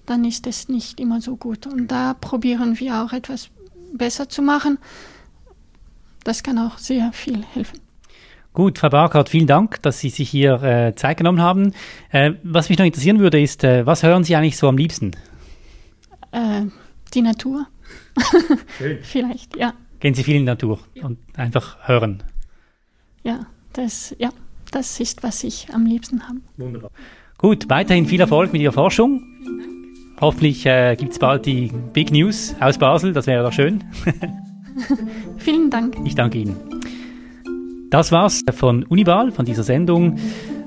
dann 0.06 0.26
ist 0.26 0.48
es 0.48 0.68
nicht 0.68 1.00
immer 1.00 1.22
so 1.22 1.36
gut. 1.36 1.68
Und 1.68 1.92
da 1.92 2.16
probieren 2.16 2.80
wir 2.80 3.04
auch 3.04 3.14
etwas 3.14 3.50
besser 3.94 4.28
zu 4.28 4.42
machen 4.42 4.78
das 6.24 6.44
kann 6.44 6.58
auch 6.58 6.78
sehr 6.78 7.12
viel 7.14 7.44
helfen. 7.54 7.80
Gut, 8.54 8.78
Frau 8.78 8.90
Barkhardt, 8.90 9.30
vielen 9.30 9.48
Dank, 9.48 9.82
dass 9.82 10.00
Sie 10.00 10.10
sich 10.10 10.30
hier 10.30 10.62
äh, 10.62 10.96
Zeit 10.96 11.18
genommen 11.18 11.42
haben. 11.42 11.74
Äh, 12.12 12.34
was 12.44 12.70
mich 12.70 12.78
noch 12.78 12.86
interessieren 12.86 13.20
würde, 13.20 13.42
ist, 13.42 13.64
äh, 13.64 13.86
was 13.86 14.04
hören 14.04 14.24
Sie 14.24 14.36
eigentlich 14.36 14.58
so 14.58 14.68
am 14.68 14.78
liebsten? 14.78 15.12
Äh, 16.34 16.66
die 17.14 17.22
Natur. 17.22 17.68
Schön. 18.78 18.98
Vielleicht, 19.02 19.56
ja. 19.56 19.74
Gehen 20.00 20.14
Sie 20.14 20.24
viel 20.24 20.36
in 20.36 20.42
die 20.42 20.48
Natur 20.48 20.80
und 21.02 21.18
einfach 21.38 21.78
hören. 21.88 22.24
Ja, 23.24 23.46
das, 23.72 24.14
ja, 24.20 24.32
das 24.72 25.00
ist, 25.00 25.24
was 25.24 25.44
ich 25.44 25.68
am 25.74 25.86
liebsten 25.86 26.28
habe. 26.28 26.40
Wunderbar. 26.58 26.92
Gut, 27.38 27.70
weiterhin 27.70 28.06
viel 28.06 28.20
Erfolg 28.20 28.52
mit 28.52 28.62
Ihrer 28.62 28.74
Forschung. 28.74 29.24
Hoffentlich 30.20 30.66
äh, 30.66 30.96
gibt 30.98 31.14
es 31.14 31.20
bald 31.20 31.46
die 31.46 31.72
Big 31.94 32.12
News 32.12 32.56
aus 32.60 32.78
Basel, 32.78 33.14
das 33.14 33.28
wäre 33.28 33.44
doch 33.44 33.54
schön. 33.54 33.84
Vielen 35.38 35.70
Dank. 35.70 35.96
Ich 36.04 36.16
danke 36.16 36.40
Ihnen. 36.40 36.56
Das 37.90 38.12
war's 38.12 38.42
von 38.52 38.84
Unibal, 38.84 39.32
von 39.32 39.46
dieser 39.46 39.64
Sendung. 39.64 40.18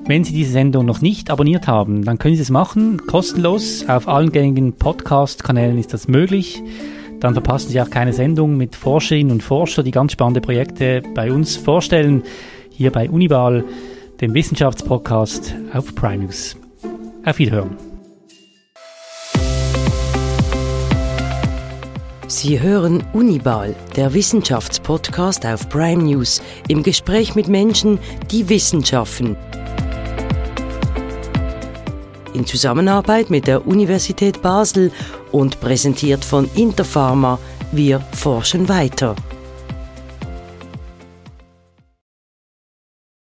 Wenn 0.07 0.23
Sie 0.23 0.31
diese 0.31 0.53
Sendung 0.53 0.85
noch 0.85 1.01
nicht 1.01 1.29
abonniert 1.29 1.67
haben, 1.67 2.05
dann 2.05 2.17
können 2.17 2.35
Sie 2.35 2.41
es 2.41 2.49
machen, 2.49 3.05
kostenlos. 3.07 3.83
Auf 3.89 4.07
allen 4.07 4.31
gängigen 4.31 4.71
Podcast-Kanälen 4.71 5.77
ist 5.77 5.93
das 5.93 6.07
möglich. 6.07 6.63
Dann 7.19 7.33
verpassen 7.33 7.71
Sie 7.71 7.81
auch 7.81 7.89
keine 7.89 8.13
Sendung 8.13 8.55
mit 8.55 8.77
Forscherinnen 8.77 9.33
und 9.33 9.43
Forscher, 9.43 9.83
die 9.83 9.91
ganz 9.91 10.13
spannende 10.13 10.39
Projekte 10.39 11.03
bei 11.13 11.29
uns 11.29 11.57
vorstellen, 11.57 12.23
hier 12.69 12.89
bei 12.93 13.09
Unibal, 13.09 13.65
dem 14.21 14.33
Wissenschaftspodcast 14.33 15.55
auf 15.73 15.93
Prime 15.93 16.23
News. 16.23 16.55
Auf 17.25 17.37
Wiederhören. 17.39 17.75
Sie 22.27 22.61
hören 22.61 23.03
Unibal, 23.11 23.75
der 23.97 24.13
Wissenschaftspodcast 24.13 25.45
auf 25.45 25.67
Prime 25.67 26.03
News, 26.03 26.41
im 26.69 26.81
Gespräch 26.81 27.35
mit 27.35 27.49
Menschen, 27.49 27.99
die 28.31 28.47
Wissenschaften. 28.47 29.35
In 32.37 32.45
Zusammenarbeit 32.45 33.31
mit 33.31 33.47
der 33.47 33.65
Universität 33.65 34.43
Basel 34.43 34.91
und 35.31 35.59
präsentiert 35.59 36.23
von 36.23 36.47
Interpharma, 36.53 37.39
wir 37.71 37.99
forschen 38.13 38.69
weiter. 38.69 39.15